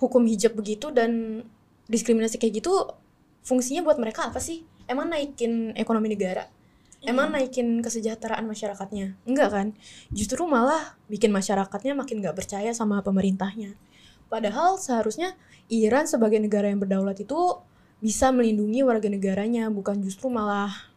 hukum 0.00 0.24
hijab 0.24 0.56
begitu 0.56 0.88
dan 0.90 1.44
diskriminasi 1.86 2.40
kayak 2.40 2.64
gitu 2.64 2.72
fungsinya 3.42 3.84
buat 3.84 3.96
mereka 3.96 4.28
apa 4.28 4.38
sih 4.38 4.64
emang 4.86 5.10
naikin 5.10 5.72
ekonomi 5.76 6.12
negara 6.12 6.48
Emang 7.00 7.32
naikin 7.32 7.80
kesejahteraan 7.80 8.44
masyarakatnya? 8.44 9.16
Enggak 9.24 9.48
kan? 9.48 9.66
Justru 10.12 10.44
malah 10.44 11.00
bikin 11.08 11.32
masyarakatnya 11.32 11.96
makin 11.96 12.20
nggak 12.20 12.36
percaya 12.36 12.76
sama 12.76 13.00
pemerintahnya. 13.00 13.72
Padahal 14.28 14.76
seharusnya 14.76 15.32
Iran 15.72 16.04
sebagai 16.04 16.36
negara 16.36 16.68
yang 16.68 16.76
berdaulat 16.76 17.16
itu 17.24 17.56
bisa 18.04 18.28
melindungi 18.36 18.84
warga 18.84 19.08
negaranya, 19.08 19.72
bukan 19.72 20.04
justru 20.04 20.28
malah 20.28 20.92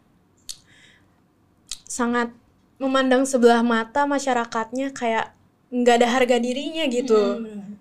sangat 1.87 2.35
memandang 2.83 3.23
sebelah 3.23 3.63
mata 3.63 4.03
masyarakatnya 4.03 4.91
kayak 4.91 5.31
nggak 5.71 6.03
ada 6.03 6.07
harga 6.19 6.35
dirinya 6.35 6.83
gitu. 6.91 7.39
Hmm. 7.39 7.72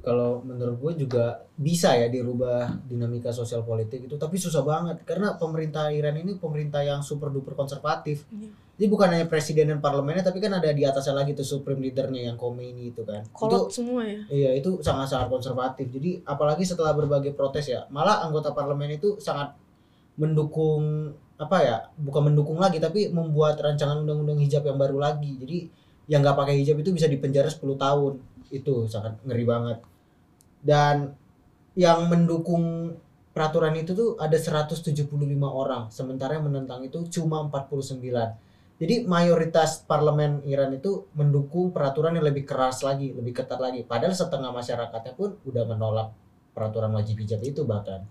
Kalau 0.00 0.40
menurut 0.40 0.80
gue 0.80 1.04
juga 1.04 1.44
bisa 1.60 1.92
ya 1.92 2.08
dirubah 2.08 2.88
dinamika 2.88 3.28
sosial 3.36 3.60
politik 3.60 4.08
itu 4.08 4.16
tapi 4.16 4.40
susah 4.40 4.64
banget. 4.64 5.04
Karena 5.04 5.36
pemerintah 5.36 5.92
Iran 5.92 6.16
ini 6.16 6.40
pemerintah 6.40 6.80
yang 6.80 7.04
super 7.04 7.28
duper 7.28 7.52
konservatif. 7.52 8.24
Iya. 8.32 8.50
jadi 8.80 8.88
bukan 8.88 9.08
hanya 9.12 9.28
presiden 9.28 9.68
dan 9.68 9.76
parlemennya 9.84 10.24
tapi 10.24 10.40
kan 10.40 10.56
ada 10.56 10.72
di 10.72 10.88
atasnya 10.88 11.12
lagi 11.12 11.36
tuh 11.36 11.44
supreme 11.44 11.84
leadernya 11.84 12.32
yang 12.32 12.40
Khomeini 12.40 12.96
itu 12.96 13.04
kan. 13.04 13.28
Kolot 13.28 13.68
itu 13.68 13.84
semua 13.84 14.08
ya. 14.08 14.24
iya 14.32 14.50
itu 14.56 14.80
sangat 14.80 15.12
sangat 15.12 15.28
konservatif. 15.28 15.92
Jadi 15.92 16.24
apalagi 16.24 16.64
setelah 16.64 16.96
berbagai 16.96 17.36
protes 17.36 17.68
ya 17.68 17.84
malah 17.92 18.24
anggota 18.24 18.56
parlemen 18.56 18.96
itu 18.96 19.20
sangat 19.20 19.52
mendukung 20.16 21.12
apa 21.36 21.56
ya 21.60 21.76
bukan 22.00 22.32
mendukung 22.32 22.56
lagi 22.56 22.80
tapi 22.80 23.12
membuat 23.12 23.60
rancangan 23.60 24.00
undang-undang 24.00 24.40
hijab 24.40 24.64
yang 24.64 24.80
baru 24.80 24.96
lagi. 24.96 25.36
Jadi 25.36 25.58
yang 26.08 26.24
nggak 26.24 26.40
pakai 26.40 26.58
hijab 26.64 26.80
itu 26.80 26.90
bisa 26.96 27.04
dipenjara 27.04 27.52
10 27.52 27.60
tahun 27.76 28.12
itu 28.50 28.86
sangat 28.90 29.18
ngeri 29.24 29.44
banget. 29.46 29.78
Dan 30.60 31.14
yang 31.78 32.10
mendukung 32.10 32.94
peraturan 33.30 33.78
itu 33.78 33.94
tuh 33.96 34.10
ada 34.20 34.36
175 34.36 34.92
orang. 35.46 35.88
Sementara 35.88 36.36
yang 36.36 36.50
menentang 36.50 36.84
itu 36.84 37.06
cuma 37.08 37.46
49 37.48 38.02
jadi 38.80 39.04
mayoritas 39.04 39.84
parlemen 39.84 40.40
Iran 40.48 40.72
itu 40.72 41.04
mendukung 41.12 41.68
peraturan 41.68 42.16
yang 42.16 42.24
lebih 42.24 42.48
keras 42.48 42.80
lagi 42.80 43.12
lebih 43.12 43.36
ketat 43.36 43.60
lagi. 43.60 43.84
Padahal 43.84 44.16
setengah 44.16 44.48
masyarakatnya 44.56 45.12
pun 45.20 45.36
udah 45.44 45.68
menolak 45.68 46.16
peraturan 46.56 46.88
wajib 46.96 47.20
hijab 47.20 47.44
itu 47.44 47.68
bahkan. 47.68 48.08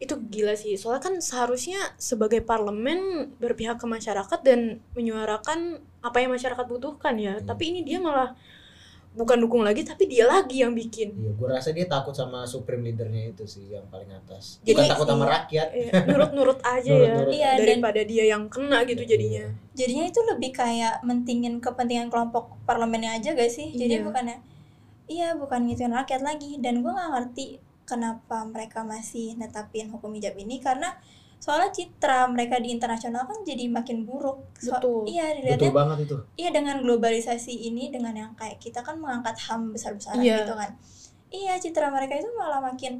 Itu 0.00 0.16
gila 0.16 0.56
sih. 0.56 0.72
Soalnya 0.80 1.04
kan 1.04 1.14
seharusnya 1.20 1.92
sebagai 2.00 2.40
parlemen 2.40 3.28
berpihak 3.36 3.76
ke 3.76 3.84
masyarakat 3.84 4.40
dan 4.40 4.80
menyuarakan 4.96 5.84
apa 6.00 6.16
yang 6.24 6.32
masyarakat 6.32 6.64
butuhkan 6.64 7.20
ya. 7.20 7.36
Hmm. 7.36 7.44
tapi 7.44 7.76
ini 7.76 7.84
dia 7.84 8.00
malah 8.00 8.32
bukan 9.16 9.40
dukung 9.40 9.64
lagi 9.64 9.80
tapi 9.80 10.04
dia 10.04 10.24
lagi 10.24 10.60
yang 10.60 10.70
bikin 10.70 11.08
Iya, 11.10 11.32
gue 11.32 11.48
rasa 11.48 11.72
dia 11.72 11.88
takut 11.88 12.12
sama 12.12 12.44
supreme 12.44 12.84
leadernya 12.86 13.32
itu 13.32 13.42
sih 13.42 13.64
yang 13.66 13.88
paling 13.88 14.06
atas. 14.08 14.60
Jadi- 14.60 14.76
Bukan 14.76 14.92
takut 14.92 15.06
sama 15.06 15.24
iya. 15.24 15.32
rakyat. 15.34 15.68
Eh, 15.72 15.88
nurut-nurut 16.04 16.60
aja 16.76 16.84
ya 16.84 16.92
Nurut-nurut. 16.92 17.32
Iya, 17.32 17.48
dan 17.50 17.64
daripada 17.80 18.00
dia 18.02 18.24
yang 18.28 18.44
kena 18.46 18.78
gitu 18.84 19.02
jadinya 19.02 19.44
jadinya 19.72 20.04
itu 20.04 20.20
lebih 20.22 20.50
kayak 20.52 21.00
mentingin 21.00 21.58
kepentingan 21.58 22.08
kelompok 22.08 22.60
parlemennya 22.62 23.12
aja 23.12 23.32
gak 23.32 23.48
sih 23.48 23.72
jadi 23.72 24.00
Iya. 24.00 24.04
bukannya 24.04 24.36
iya 25.06 25.28
bukan 25.32 25.64
ngituin 25.64 25.92
rakyat 25.92 26.20
lagi 26.20 26.58
dan 26.58 26.80
gue 26.80 26.88
nggak 26.88 27.10
ngerti 27.10 27.46
kenapa 27.82 28.42
mereka 28.44 28.82
masih 28.82 29.32
netapin 29.34 29.86
hukum 29.86 30.10
hijab 30.12 30.34
ini 30.34 30.58
karena 30.58 30.92
soalnya 31.46 31.70
citra 31.70 32.26
mereka 32.26 32.58
di 32.58 32.68
internasional 32.68 33.22
kan 33.22 33.38
jadi 33.40 33.70
makin 33.70 34.02
buruk 34.02 34.50
So- 34.58 34.74
Betul. 34.74 35.06
iya 35.06 35.30
Betul 35.30 35.38
dilihatnya 35.38 35.70
banget 35.70 35.98
itu. 36.02 36.16
iya 36.34 36.50
dengan 36.50 36.82
globalisasi 36.82 37.54
ini 37.70 37.86
dengan 37.88 38.10
yang 38.12 38.32
kayak 38.34 38.58
kita 38.58 38.82
kan 38.82 38.98
mengangkat 38.98 39.38
ham 39.46 39.70
besar-besaran 39.70 40.18
Iya. 40.18 40.42
gitu 40.42 40.54
kan 40.54 40.74
iya 41.28 41.54
citra 41.54 41.86
mereka 41.88 42.18
itu 42.18 42.26
malah 42.34 42.58
makin 42.58 42.98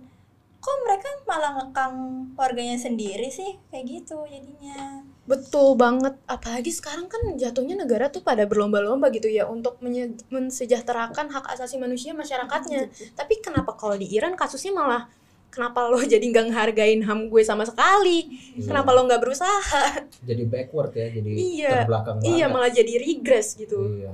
kok 0.57 0.77
mereka 0.81 1.07
malah 1.25 1.51
ngekang 1.57 1.95
warganya 2.35 2.75
sendiri 2.77 3.27
sih 3.29 3.59
kayak 3.67 3.85
gitu 3.89 4.23
jadinya 4.25 5.03
Betul 5.27 5.75
banget, 5.75 6.15
apalagi 6.25 6.71
sekarang 6.71 7.11
kan 7.11 7.19
jatuhnya 7.35 7.75
negara 7.75 8.07
tuh 8.07 8.23
pada 8.23 8.47
berlomba-lomba 8.47 9.11
gitu 9.11 9.27
ya 9.27 9.43
untuk 9.45 9.75
menye- 9.81 10.15
mensejahterakan 10.31 11.27
hak 11.29 11.51
asasi 11.51 11.77
manusia 11.77 12.15
masyarakatnya. 12.15 12.87
Tapi 13.13 13.35
kenapa 13.41 13.75
kalau 13.75 13.95
di 13.95 14.07
Iran 14.07 14.33
kasusnya 14.33 14.71
malah 14.71 15.11
kenapa 15.57 15.89
lo 15.89 15.97
jadi 16.13 16.21
nggak 16.21 16.53
ngehargain 16.53 17.01
ham 17.03 17.33
gue 17.33 17.41
sama 17.41 17.65
sekali? 17.65 18.29
Iya. 18.55 18.69
Kenapa 18.69 18.93
lo 18.93 19.09
nggak 19.09 19.23
berusaha? 19.25 19.85
Jadi 20.21 20.43
backward 20.45 20.93
ya, 20.93 21.09
jadi 21.09 21.31
Iya. 21.33 21.73
terbelakang 21.83 22.21
banget. 22.21 22.29
Iya 22.37 22.47
malah 22.53 22.69
jadi 22.69 22.93
regress 23.01 23.57
gitu. 23.57 23.81
Iya. 23.97 24.13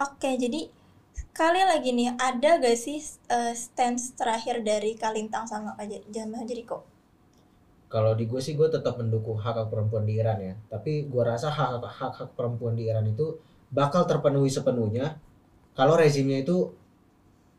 Oke, 0.00 0.30
jadi 0.34 0.72
kali 1.34 1.62
lagi 1.62 1.90
nih 1.92 2.16
ada 2.16 2.58
gak 2.58 2.74
sih 2.74 2.98
eh, 3.28 3.54
stance 3.54 4.16
terakhir 4.16 4.64
dari 4.64 4.94
Kalintang 4.94 5.44
sama 5.44 5.76
Kak 5.76 5.86
J- 5.86 6.06
Jamal 6.08 6.42
Jeriko? 6.48 6.82
Kalau 7.88 8.12
di 8.12 8.28
gue 8.28 8.36
sih 8.38 8.52
gue 8.52 8.68
tetap 8.68 9.00
mendukung 9.00 9.40
hak 9.40 9.56
hak 9.56 9.68
perempuan 9.72 10.04
di 10.04 10.20
Iran 10.20 10.38
ya. 10.38 10.54
Tapi 10.68 11.08
gue 11.08 11.22
rasa 11.24 11.48
hak 11.48 11.80
hak 11.82 12.12
hak 12.14 12.30
perempuan 12.36 12.76
di 12.76 12.84
Iran 12.86 13.06
itu 13.06 13.40
bakal 13.68 14.04
terpenuhi 14.04 14.48
sepenuhnya 14.48 15.16
kalau 15.72 15.96
rezimnya 15.96 16.40
itu 16.40 16.72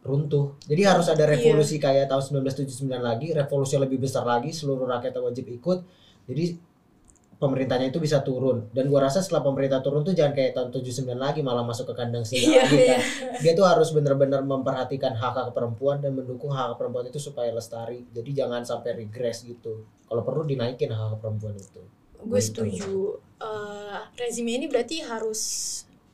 runtuh. 0.09 0.57
Jadi 0.65 0.81
harus 0.83 1.05
ada 1.05 1.23
Iya. 1.23 1.37
revolusi 1.37 1.77
kayak 1.77 2.09
tahun 2.09 2.41
1979 2.43 2.97
lagi, 2.99 3.29
revolusi 3.31 3.77
yang 3.77 3.85
lebih 3.85 4.01
besar 4.01 4.25
lagi, 4.25 4.49
seluruh 4.49 4.89
rakyat 4.89 5.13
wajib 5.15 5.45
ikut. 5.47 5.79
Jadi 6.25 6.45
pemerintahnya 7.39 7.87
itu 7.87 7.97
bisa 7.97 8.19
turun. 8.19 8.67
Dan 8.69 8.91
gua 8.91 9.07
rasa 9.07 9.23
setelah 9.23 9.39
pemerintah 9.41 9.79
turun 9.79 10.03
tuh 10.03 10.11
jangan 10.11 10.35
kayak 10.35 10.51
tahun 10.51 10.75
79 10.75 11.15
lagi 11.15 11.39
malah 11.39 11.63
masuk 11.63 11.87
ke 11.87 11.95
kandang 11.95 12.27
singa 12.27 12.51
Iya, 12.51 12.61
lagi 12.65 12.75
iya. 12.75 12.87
kan. 12.91 13.01
Dia 13.39 13.53
tuh 13.55 13.63
harus 13.63 13.89
benar-benar 13.89 14.43
memperhatikan 14.43 15.15
hak 15.15 15.33
hak 15.33 15.49
perempuan 15.53 16.03
dan 16.03 16.11
mendukung 16.11 16.51
hak 16.51 16.73
hak 16.73 16.77
perempuan 16.77 17.07
itu 17.07 17.15
supaya 17.15 17.47
lestari. 17.49 18.03
Jadi 18.11 18.35
jangan 18.35 18.67
sampai 18.67 18.91
regress 18.97 19.47
gitu. 19.47 19.87
Kalau 20.03 20.21
perlu 20.21 20.43
dinaikin 20.43 20.91
hak 20.91 21.15
hak 21.15 21.19
perempuan 21.19 21.55
itu. 21.55 21.79
Gue 22.19 22.43
Gitu. 22.43 22.47
setuju. 22.51 22.95
Eh 23.39 23.99
rezimnya 24.19 24.59
ini 24.59 24.67
berarti 24.67 24.99
harus 24.99 25.41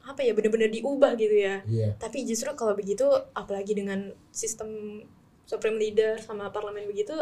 apa 0.06 0.22
ya 0.22 0.38
bener-bener 0.38 0.70
diubah 0.70 1.18
gitu 1.18 1.34
ya. 1.34 1.65
Iya. 1.65 1.98
Tapi 1.98 2.24
justru 2.30 2.54
kalau 2.54 2.78
begitu, 2.78 3.10
apalagi 3.34 3.74
dengan 3.74 4.13
sistem 4.30 5.02
supreme 5.46 5.82
leader 5.82 6.22
sama 6.22 6.54
parlemen 6.54 6.86
begitu, 6.86 7.13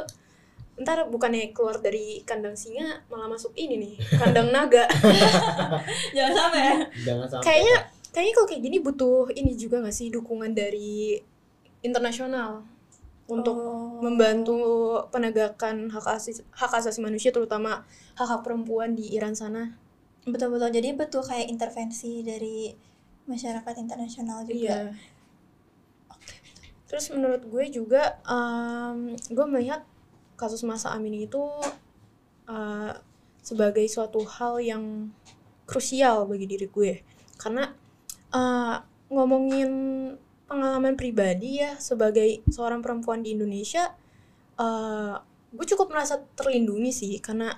ntar 0.75 1.07
bukannya 1.07 1.55
keluar 1.55 1.79
dari 1.79 2.19
kandang 2.27 2.57
singa 2.57 3.05
malah 3.07 3.31
masuk 3.31 3.55
ini 3.55 3.79
nih 3.79 3.93
kandang 4.19 4.51
naga. 4.51 4.83
Jangan 6.15 6.33
sampai 6.33 6.61
ya. 6.61 6.75
Jangan 7.07 7.27
sampai 7.29 7.45
kayaknya 7.45 7.75
kayaknya 8.13 8.33
kalau 8.35 8.47
kayak 8.49 8.61
gini 8.61 8.77
butuh 8.81 9.25
ini 9.33 9.51
juga 9.55 9.81
gak 9.81 9.95
sih 9.95 10.11
dukungan 10.11 10.51
dari 10.53 11.17
internasional 11.81 12.63
untuk 13.23 13.55
Oh. 13.55 14.03
membantu 14.03 14.59
penegakan 15.07 15.87
hak 15.87 16.03
asasi 16.19 16.43
hak 16.51 16.73
asasi 16.75 16.99
manusia 16.99 17.31
terutama 17.31 17.87
hak 18.19 18.27
hak 18.27 18.41
perempuan 18.43 18.99
di 18.99 19.15
Iran 19.15 19.31
sana. 19.31 19.79
Betul-betul 20.23 20.69
jadi 20.71 20.95
betul 20.95 21.21
kayak 21.23 21.51
intervensi 21.51 22.23
dari 22.23 22.71
masyarakat 23.27 23.75
internasional 23.79 24.43
juga. 24.43 24.55
Iya. 24.55 24.81
Terus 26.87 27.09
menurut 27.09 27.41
gue 27.49 27.65
juga, 27.73 28.21
gue 29.25 29.45
melihat 29.49 29.81
kasus 30.37 30.61
masa 30.61 30.93
Amin 30.93 31.25
itu 31.25 31.41
uh, 32.45 32.93
sebagai 33.41 33.81
suatu 33.89 34.21
hal 34.27 34.61
yang 34.61 35.09
krusial 35.65 36.29
bagi 36.29 36.45
diri 36.45 36.67
gue, 36.69 37.01
karena 37.41 37.73
uh, 38.29 38.77
ngomongin 39.09 39.71
pengalaman 40.45 40.93
pribadi 40.93 41.65
ya 41.65 41.79
sebagai 41.81 42.45
seorang 42.51 42.85
perempuan 42.85 43.25
di 43.25 43.33
Indonesia, 43.33 43.89
uh, 44.61 45.17
gue 45.49 45.65
cukup 45.73 45.89
merasa 45.89 46.21
terlindungi 46.37 46.91
sih 46.93 47.13
karena 47.17 47.57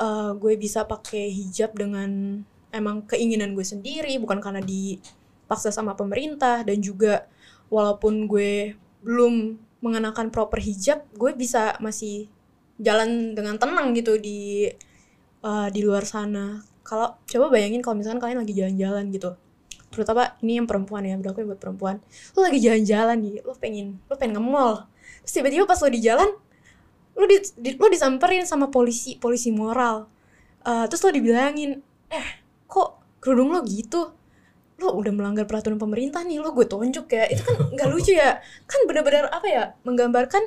uh, 0.00 0.32
gue 0.36 0.54
bisa 0.56 0.84
pakai 0.84 1.28
hijab 1.28 1.76
dengan 1.76 2.40
emang 2.72 3.04
keinginan 3.08 3.56
gue 3.56 3.64
sendiri, 3.64 4.16
bukan 4.20 4.40
karena 4.40 4.60
dipaksa 4.60 5.72
sama 5.72 5.96
pemerintah 5.96 6.64
dan 6.64 6.80
juga 6.80 7.24
walaupun 7.72 8.28
gue 8.28 8.76
belum 9.02 9.58
mengenakan 9.80 10.32
proper 10.32 10.58
hijab, 10.60 11.04
gue 11.14 11.32
bisa 11.36 11.76
masih 11.78 12.28
jalan 12.76 13.32
dengan 13.32 13.56
tenang 13.56 13.96
gitu 13.96 14.20
di 14.20 14.68
uh, 15.44 15.68
di 15.72 15.80
luar 15.80 16.04
sana. 16.04 16.60
Kalau 16.86 17.18
coba 17.26 17.50
bayangin 17.50 17.82
kalau 17.82 17.98
misalkan 17.98 18.22
kalian 18.22 18.46
lagi 18.46 18.54
jalan-jalan 18.54 19.04
gitu, 19.10 19.30
terutama 19.90 20.38
ini 20.42 20.62
yang 20.62 20.68
perempuan 20.70 21.02
ya, 21.02 21.18
berlaku 21.18 21.42
buat 21.42 21.58
perempuan. 21.58 21.98
Lu 22.36 22.46
lagi 22.46 22.62
jalan-jalan 22.62 23.16
nih, 23.18 23.34
lu 23.42 23.52
pengen 23.58 23.98
lu 24.06 24.14
pengen 24.14 24.38
nge-mall. 24.38 24.86
Terus 25.26 25.32
tiba-tiba 25.34 25.64
pas 25.66 25.78
lu 25.82 25.90
di 25.90 26.02
jalan, 26.02 26.30
lu 27.16 27.24
di, 27.24 27.36
di- 27.56 27.76
lu 27.76 27.88
disamperin 27.88 28.44
sama 28.44 28.68
polisi, 28.68 29.16
polisi 29.16 29.48
moral. 29.50 30.04
Uh, 30.62 30.84
terus 30.86 31.00
lu 31.02 31.16
dibilangin, 31.16 31.80
"Eh, 32.12 32.26
kok 32.68 33.00
kerudung 33.18 33.50
lo 33.50 33.64
gitu?" 33.64 34.12
lo 34.76 34.92
udah 34.92 35.08
melanggar 35.08 35.48
peraturan 35.48 35.80
pemerintah 35.80 36.20
nih 36.20 36.36
lo 36.36 36.52
gue 36.52 36.68
tonjok 36.68 37.08
ya 37.08 37.24
itu 37.32 37.40
kan 37.40 37.56
nggak 37.72 37.88
lucu 37.88 38.12
ya 38.12 38.36
kan 38.68 38.84
benar-benar 38.84 39.32
apa 39.32 39.48
ya 39.48 39.64
menggambarkan 39.88 40.44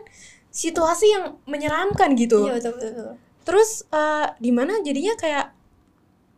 situasi 0.54 1.10
yang 1.10 1.42
menyeramkan 1.50 2.14
gitu 2.14 2.46
Iya 2.46 2.62
betul 2.62 2.74
betul. 2.78 3.10
terus 3.42 3.90
eh, 3.90 4.30
di 4.38 4.54
mana 4.54 4.86
jadinya 4.86 5.18
kayak 5.18 5.50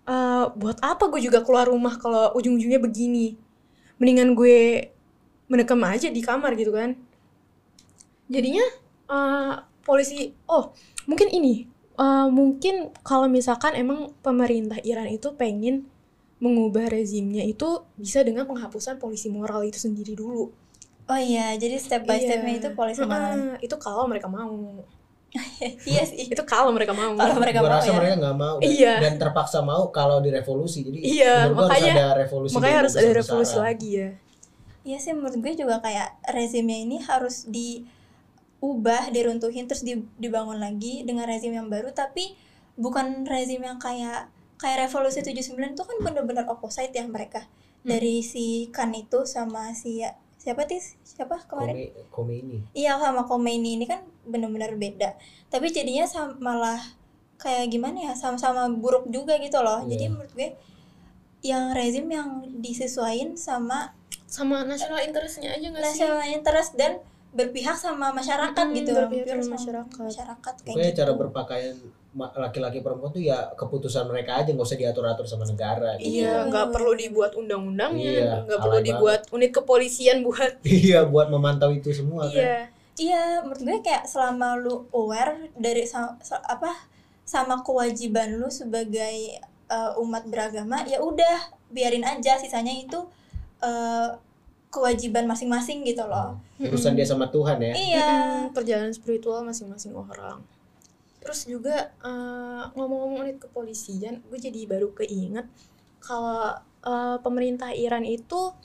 eh, 0.08 0.46
buat 0.56 0.80
apa 0.80 1.04
gue 1.12 1.20
juga 1.20 1.44
keluar 1.44 1.68
rumah 1.68 2.00
kalau 2.00 2.32
ujung-ujungnya 2.40 2.80
begini 2.80 3.36
mendingan 4.00 4.40
gue 4.40 4.88
mendekam 5.52 5.84
aja 5.84 6.08
di 6.08 6.24
kamar 6.24 6.56
gitu 6.56 6.72
kan 6.72 6.96
jadinya 8.32 8.64
eh, 9.12 9.54
polisi 9.82 10.18
oh 10.46 10.72
mungkin 11.04 11.28
ini 11.28 11.66
eh, 11.96 12.28
mungkin 12.28 12.76
kalau 13.02 13.26
misalkan 13.28 13.74
emang 13.74 14.14
pemerintah 14.20 14.78
Iran 14.82 15.08
itu 15.08 15.34
pengen 15.34 15.90
mengubah 16.38 16.90
rezimnya 16.90 17.44
itu 17.44 17.66
bisa 17.96 18.22
dengan 18.22 18.46
penghapusan 18.46 18.98
polisi 18.98 19.28
moral 19.28 19.62
itu 19.62 19.78
sendiri 19.78 20.14
dulu 20.14 20.50
Oh 21.06 21.20
iya, 21.20 21.52
jadi 21.54 21.76
step 21.76 22.08
by 22.08 22.16
Iya. 22.16 22.40
stepnya 22.40 22.54
itu 22.56 22.70
polisi 22.72 23.04
moral. 23.04 23.36
Heeh, 23.36 23.56
itu 23.62 23.76
kalau 23.76 24.08
mereka 24.08 24.26
mau 24.26 24.80
iya 25.84 26.04
sih. 26.04 26.28
itu 26.28 26.44
kalau 26.44 26.72
mereka 26.72 26.92
mau 26.92 27.12
Kalau 27.14 27.36
mereka 27.36 27.60
Gua 27.60 27.68
mau 27.68 27.76
rasa 27.78 27.92
ya. 27.92 27.96
mereka 27.96 28.16
nggak 28.18 28.38
mau 28.38 28.56
dan, 28.58 28.70
Iya. 28.70 28.94
dan 29.00 29.14
terpaksa 29.18 29.60
mau 29.60 29.88
kalau 29.90 30.20
direvolusi. 30.20 30.84
Jadi 30.84 31.00
Iya, 31.04 31.52
makanya- 31.52 31.68
harus 31.68 32.00
ada 32.00 32.08
revolusi. 32.18 32.54
makanya 32.56 32.78
harus 32.78 32.94
ada 32.96 33.12
revolusi 33.12 33.56
lagi 33.58 33.90
ya 33.94 34.10
Iya 34.82 34.98
sih 34.98 35.12
menurut 35.12 35.36
gue 35.36 35.54
juga 35.54 35.78
kayak 35.78 36.10
rezimnya 36.28 36.78
ini 36.80 36.98
harus 36.98 37.44
diubah, 38.62 39.10
diruntuhin 39.10 39.66
terus 39.66 39.82
di- 39.82 40.06
dibangun 40.16 40.62
lagi 40.62 41.02
dengan 41.02 41.26
rezim 41.26 41.50
yang 41.50 41.66
baru 41.66 41.90
tapi 41.92 42.38
bukan 42.78 43.26
rezim 43.26 43.58
yang 43.60 43.82
kayak 43.82 44.30
kayak 44.56 44.86
revolusi 44.86 45.26
79 45.26 45.74
itu 45.74 45.82
kan 45.82 45.98
bener-bener 46.00 46.46
opposite 46.46 46.94
ya 46.94 47.02
mereka. 47.04 47.50
Hmm. 47.82 47.90
Dari 47.90 48.22
si 48.22 48.70
Kan 48.70 48.94
itu 48.94 49.26
sama 49.26 49.74
si 49.74 50.06
siapa 50.38 50.70
tis? 50.70 50.94
Siapa 51.02 51.42
kemarin? 51.44 51.74
Kome, 51.74 52.06
kome 52.14 52.34
ini. 52.38 52.58
Iya 52.72 52.98
sama 52.98 53.26
Khomeini 53.26 53.76
ini 53.76 53.86
kan 53.86 54.06
bener-bener 54.24 54.78
beda. 54.78 55.18
Tapi 55.50 55.74
jadinya 55.74 56.06
sam- 56.06 56.38
malah 56.38 56.78
kayak 57.38 57.74
gimana 57.74 57.98
ya 57.98 58.14
sama-sama 58.14 58.70
buruk 58.70 59.10
juga 59.10 59.42
gitu 59.42 59.58
loh. 59.60 59.82
Jadi 59.82 60.06
Iya. 60.06 60.12
menurut 60.14 60.32
gue 60.32 60.50
yang 61.42 61.74
rezim 61.74 62.06
yang 62.06 62.30
disesuaikan 62.62 63.34
sama 63.34 63.98
sama 64.30 64.62
national 64.64 65.02
interestnya 65.02 65.52
aja 65.52 65.66
nggak 65.68 65.82
sih 65.84 66.06
national 66.06 66.22
interest 66.24 66.72
dan 66.78 67.02
berpihak 67.32 67.74
sama 67.74 68.12
masyarakat 68.12 68.60
Mm-mm, 68.62 68.78
gitu 68.78 68.92
berpihak 68.92 69.26
sama 69.26 69.40
sama 69.40 69.56
masyarakat. 69.56 69.98
masyarakat 70.02 70.54
kayak 70.58 70.68
Pokoknya 70.68 70.90
gitu 70.90 71.00
cara 71.00 71.12
berpakaian 71.16 71.76
laki-laki 72.12 72.80
perempuan 72.80 73.08
tuh 73.10 73.24
ya 73.24 73.56
keputusan 73.56 74.04
mereka 74.04 74.36
aja 74.36 74.52
nggak 74.52 74.68
usah 74.68 74.76
diatur-atur 74.76 75.24
sama 75.24 75.48
negara 75.48 75.96
gitu. 75.96 76.12
Iya, 76.20 76.28
Iya. 76.28 76.40
nggak 76.46 76.68
perlu 76.70 76.92
dibuat 76.94 77.32
undang-undangnya, 77.34 78.12
Iya, 78.12 78.34
nggak 78.44 78.60
perlu 78.60 78.78
alay 78.78 78.86
dibuat 78.86 79.22
unit 79.32 79.52
kepolisian 79.52 80.18
buat. 80.22 80.60
iya 80.68 81.04
buat 81.04 81.28
memantau 81.28 81.72
itu 81.72 81.88
semua 81.92 82.28
kan 82.28 82.36
Iya, 82.36 82.58
iya 83.00 83.24
menurut 83.40 83.62
gue 83.62 83.78
kayak 83.82 84.04
selama 84.04 84.56
lu 84.56 84.92
aware 84.92 85.48
dari 85.56 85.88
sa- 85.88 86.20
sa- 86.20 86.44
apa 86.44 86.76
sama 87.24 87.64
kewajiban 87.64 88.36
lu 88.36 88.52
sebagai 88.52 89.40
uh, 89.66 89.96
umat 89.98 90.28
beragama 90.28 90.84
ya 90.84 91.00
udah 91.00 91.40
biarin 91.70 92.04
aja 92.04 92.36
sisanya 92.36 92.76
itu 92.76 93.00
uh, 93.60 94.20
kewajiban 94.72 95.28
masing-masing 95.28 95.84
gitu 95.84 96.08
loh. 96.08 96.40
Urusan 96.58 96.96
dia 96.96 97.04
sama 97.04 97.28
Tuhan 97.28 97.60
ya? 97.60 97.74
Iya. 97.76 98.12
Perjalanan 98.56 98.96
spiritual 98.96 99.44
masing-masing 99.44 99.92
orang. 99.92 100.40
Terus 101.22 101.46
juga 101.46 101.92
eh, 102.02 102.64
ngomong-ngomong 102.74 103.28
unit 103.28 103.38
kepolisian, 103.38 104.24
gue 104.26 104.40
jadi 104.40 104.66
baru 104.66 104.96
keinget 104.96 105.46
kalau 106.00 106.56
eh, 106.88 107.18
pemerintah 107.22 107.76
Iran 107.76 108.08
itu 108.08 108.56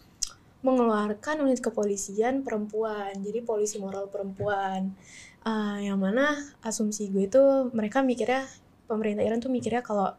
mengeluarkan 0.65 1.43
unit 1.45 1.61
kepolisian 1.61 2.47
perempuan, 2.47 3.13
jadi 3.21 3.45
polisi 3.45 3.77
moral 3.83 4.09
perempuan. 4.09 4.95
Eh, 5.43 5.79
yang 5.91 5.99
mana 5.99 6.39
asumsi 6.63 7.11
gue 7.11 7.27
itu 7.27 7.43
mereka 7.75 8.01
mikirnya 8.01 8.47
pemerintah 8.87 9.27
Iran 9.27 9.43
tuh 9.43 9.51
mikirnya 9.51 9.83
kalau 9.83 10.15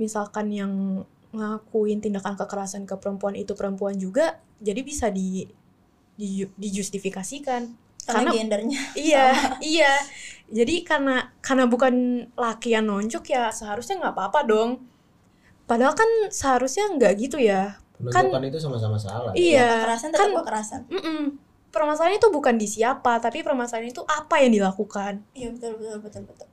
misalkan 0.00 0.48
yang 0.48 0.72
ngelakuin 1.30 1.98
tindakan 1.98 2.34
kekerasan 2.34 2.84
ke 2.84 2.94
perempuan 2.94 3.34
itu 3.34 3.52
perempuan 3.52 3.94
juga, 3.94 4.36
jadi 4.58 4.80
bisa 4.80 5.08
di, 5.08 5.46
di 6.12 6.46
dijustifikasikan 6.54 7.62
karena 8.02 8.22
Karena- 8.22 8.32
gendernya 8.32 8.80
Iya, 9.10 9.26
iya. 9.60 9.92
Jadi 10.46 10.86
karena 10.86 11.34
karena 11.40 11.66
bukan 11.66 11.94
laki 12.32 12.70
yang 12.70 12.86
nonjok 12.86 13.24
ya 13.26 13.50
seharusnya 13.50 13.98
nggak 13.98 14.14
apa-apa 14.14 14.40
dong. 14.46 14.70
Padahal 15.66 15.92
kan 15.92 16.06
seharusnya 16.30 16.86
nggak 16.88 17.12
gitu 17.18 17.38
ya. 17.38 17.74
penunjukan 17.96 18.44
itu 18.46 18.60
sama-sama 18.60 18.94
salah 18.94 19.32
ya. 19.32 19.40
Iya. 19.40 19.68
kekerasan 19.80 20.08
tetap 20.10 20.22
kan- 20.22 20.36
kekerasan 20.38 20.80
Mm-mm. 20.86 21.20
Permasalahannya 21.66 22.16
itu 22.16 22.30
bukan 22.30 22.54
di 22.54 22.64
siapa, 22.64 23.18
tapi 23.18 23.40
permasalahan 23.40 23.90
itu 23.90 24.00
apa 24.06 24.40
yang 24.40 24.52
dilakukan. 24.54 25.20
iya 25.32 25.48
betul 25.50 25.76
betul 25.76 25.98
betul 26.00 26.22
betul 26.24 26.48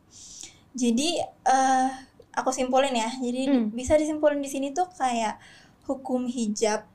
jadi 0.74 1.10
eh 1.46 1.90
aku 2.34 2.50
simpulin 2.50 2.94
ya 2.94 3.10
jadi 3.18 3.42
Hmm. 3.50 3.66
bisa 3.72 3.94
disimpulin 3.96 4.42
di 4.42 4.50
sini 4.50 4.74
tuh 4.74 4.90
kayak 4.90 5.38
hukum 5.86 6.26
hijab 6.26 6.86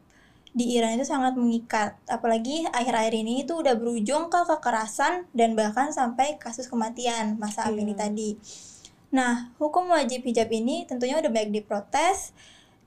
di 0.56 0.74
Iran 0.74 0.96
itu 0.96 1.04
sangat 1.04 1.36
mengikat 1.36 1.94
apalagi 2.08 2.64
akhir-akhir 2.72 3.14
ini 3.14 3.44
itu 3.46 3.52
udah 3.54 3.76
berujung 3.76 4.32
ke 4.32 4.40
kekerasan 4.48 5.28
dan 5.36 5.52
bahkan 5.54 5.92
sampai 5.92 6.40
kasus 6.40 6.66
kematian 6.66 7.36
masa 7.38 7.68
Amini 7.68 7.94
Iya. 7.94 8.08
tadi 8.08 8.30
nah 9.08 9.52
hukum 9.56 9.88
wajib 9.88 10.24
hijab 10.24 10.48
ini 10.50 10.84
tentunya 10.84 11.16
udah 11.16 11.30
banyak 11.30 11.62
diprotes 11.62 12.32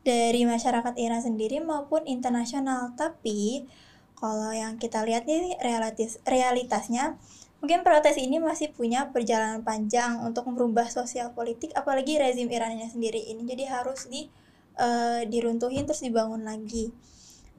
dari 0.01 0.45
masyarakat 0.45 0.97
Iran 0.97 1.21
sendiri 1.21 1.61
maupun 1.61 2.05
internasional 2.09 2.93
tapi 2.97 3.69
kalau 4.17 4.53
yang 4.53 4.77
kita 4.77 5.01
lihat 5.01 5.25
nih 5.25 5.57
realitas 5.61 6.21
realitasnya 6.25 7.17
mungkin 7.62 7.86
protes 7.86 8.17
ini 8.17 8.41
masih 8.41 8.74
punya 8.74 9.13
perjalanan 9.13 9.62
panjang 9.62 10.17
untuk 10.26 10.50
merubah 10.50 10.89
sosial 10.89 11.32
politik 11.32 11.69
apalagi 11.78 12.17
rezim 12.17 12.50
Irannya 12.50 12.89
sendiri 12.89 13.21
ini. 13.21 13.45
Jadi 13.45 13.63
harus 13.69 14.10
di 14.10 14.28
eh, 14.76 15.21
diruntuhin 15.30 15.86
terus 15.86 16.02
dibangun 16.02 16.41
lagi. 16.41 16.89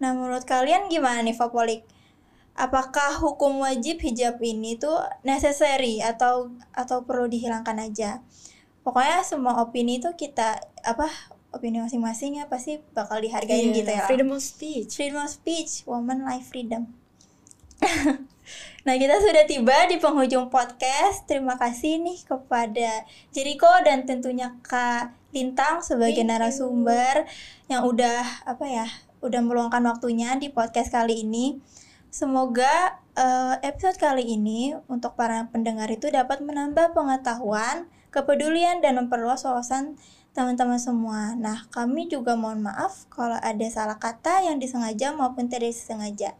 Nah 0.03 0.11
menurut 0.13 0.43
kalian 0.43 0.91
gimana 0.91 1.23
nih 1.23 1.39
Fapolik 1.39 1.87
apakah 2.53 3.17
hukum 3.17 3.65
wajib 3.65 4.03
hijab 4.03 4.37
ini 4.43 4.77
tuh 4.77 5.01
necessary 5.25 6.03
atau 6.05 6.53
atau 6.75 7.07
perlu 7.07 7.31
dihilangkan 7.31 7.79
aja? 7.81 8.21
Pokoknya 8.83 9.23
semua 9.23 9.57
opini 9.63 10.03
itu 10.03 10.11
kita 10.19 10.59
apa 10.83 11.07
opini 11.55 11.79
masing-masing 11.79 12.43
ya 12.43 12.51
pasti 12.51 12.83
bakal 12.93 13.23
dihargain 13.23 13.71
Iya, 13.71 13.77
gitu 13.79 13.91
ya. 13.95 14.05
Freedom 14.11 14.35
of 14.35 14.43
speech. 14.43 14.91
freedom 14.99 15.23
of 15.23 15.31
speech 15.31 15.87
woman 15.87 16.25
life 16.27 16.49
freedom 16.51 16.91
Nah, 18.83 18.99
kita 18.99 19.23
sudah 19.23 19.47
tiba 19.47 19.87
di 19.87 20.03
penghujung 20.03 20.51
podcast. 20.51 21.23
Terima 21.31 21.55
kasih 21.55 22.03
nih 22.03 22.19
kepada 22.27 23.07
Jericho 23.31 23.71
dan 23.87 24.03
tentunya 24.03 24.59
Kak 24.67 25.15
Lintang 25.31 25.87
sebagai 25.87 26.27
narasumber 26.27 27.31
yang 27.71 27.87
udah 27.87 28.43
apa 28.43 28.67
ya, 28.67 28.87
udah 29.23 29.39
meluangkan 29.39 29.87
waktunya 29.87 30.35
di 30.35 30.51
podcast 30.51 30.91
kali 30.91 31.23
ini. 31.23 31.63
Semoga 32.11 32.99
eh, 33.15 33.55
episode 33.63 34.03
kali 34.03 34.35
ini 34.35 34.75
untuk 34.91 35.15
para 35.15 35.47
pendengar 35.55 35.87
itu 35.87 36.11
dapat 36.11 36.43
menambah 36.43 36.91
pengetahuan, 36.91 37.87
kepedulian 38.11 38.83
dan 38.83 38.99
memperluas 38.99 39.47
wawasan 39.47 39.95
teman-teman 40.35 40.83
semua. 40.83 41.39
Nah, 41.39 41.71
kami 41.71 42.11
juga 42.11 42.35
mohon 42.35 42.67
maaf 42.67 43.07
kalau 43.15 43.39
ada 43.39 43.67
salah 43.71 43.97
kata 44.03 44.43
yang 44.43 44.59
disengaja 44.59 45.15
maupun 45.15 45.47
tidak 45.47 45.71
disengaja. 45.71 46.35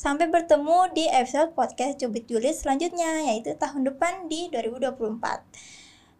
Sampai 0.00 0.32
bertemu 0.32 0.88
di 0.96 1.04
episode 1.12 1.52
podcast 1.52 2.00
Cubit 2.00 2.24
Juliet 2.24 2.56
selanjutnya, 2.56 3.20
yaitu 3.28 3.52
tahun 3.52 3.84
depan 3.84 4.32
di 4.32 4.48
2024. 4.48 5.20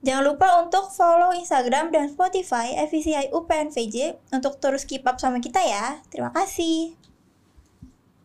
Jangan 0.05 0.21
lupa 0.21 0.61
untuk 0.61 0.93
follow 0.93 1.33
Instagram 1.33 1.89
dan 1.89 2.13
Spotify 2.13 2.77
FVCI 2.77 3.33
UPNVJ 3.33 4.21
untuk 4.37 4.61
terus 4.61 4.85
keep 4.85 5.09
up 5.09 5.17
sama 5.17 5.41
kita 5.41 5.65
ya. 5.65 6.05
Terima 6.13 6.29
kasih. 6.29 6.93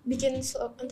Bikin 0.03 0.43
so, 0.43 0.75
untuk 0.75 0.91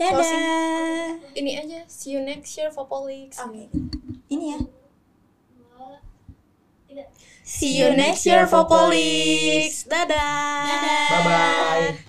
Dadah. 0.00 1.20
ini 1.36 1.60
aja. 1.60 1.84
See 1.84 2.16
you 2.16 2.24
next 2.24 2.56
year 2.56 2.72
for 2.72 2.88
Polix. 2.88 3.36
Oke. 3.44 3.68
Ini 4.32 4.44
ya. 4.56 4.58
See 7.44 7.76
you 7.76 7.92
next 7.92 8.24
year 8.24 8.48
for 8.48 8.64
Polix. 8.64 9.84
Dadah. 9.84 10.64
Dadah. 10.64 11.08
bye 11.12 11.20
bye 11.28 12.07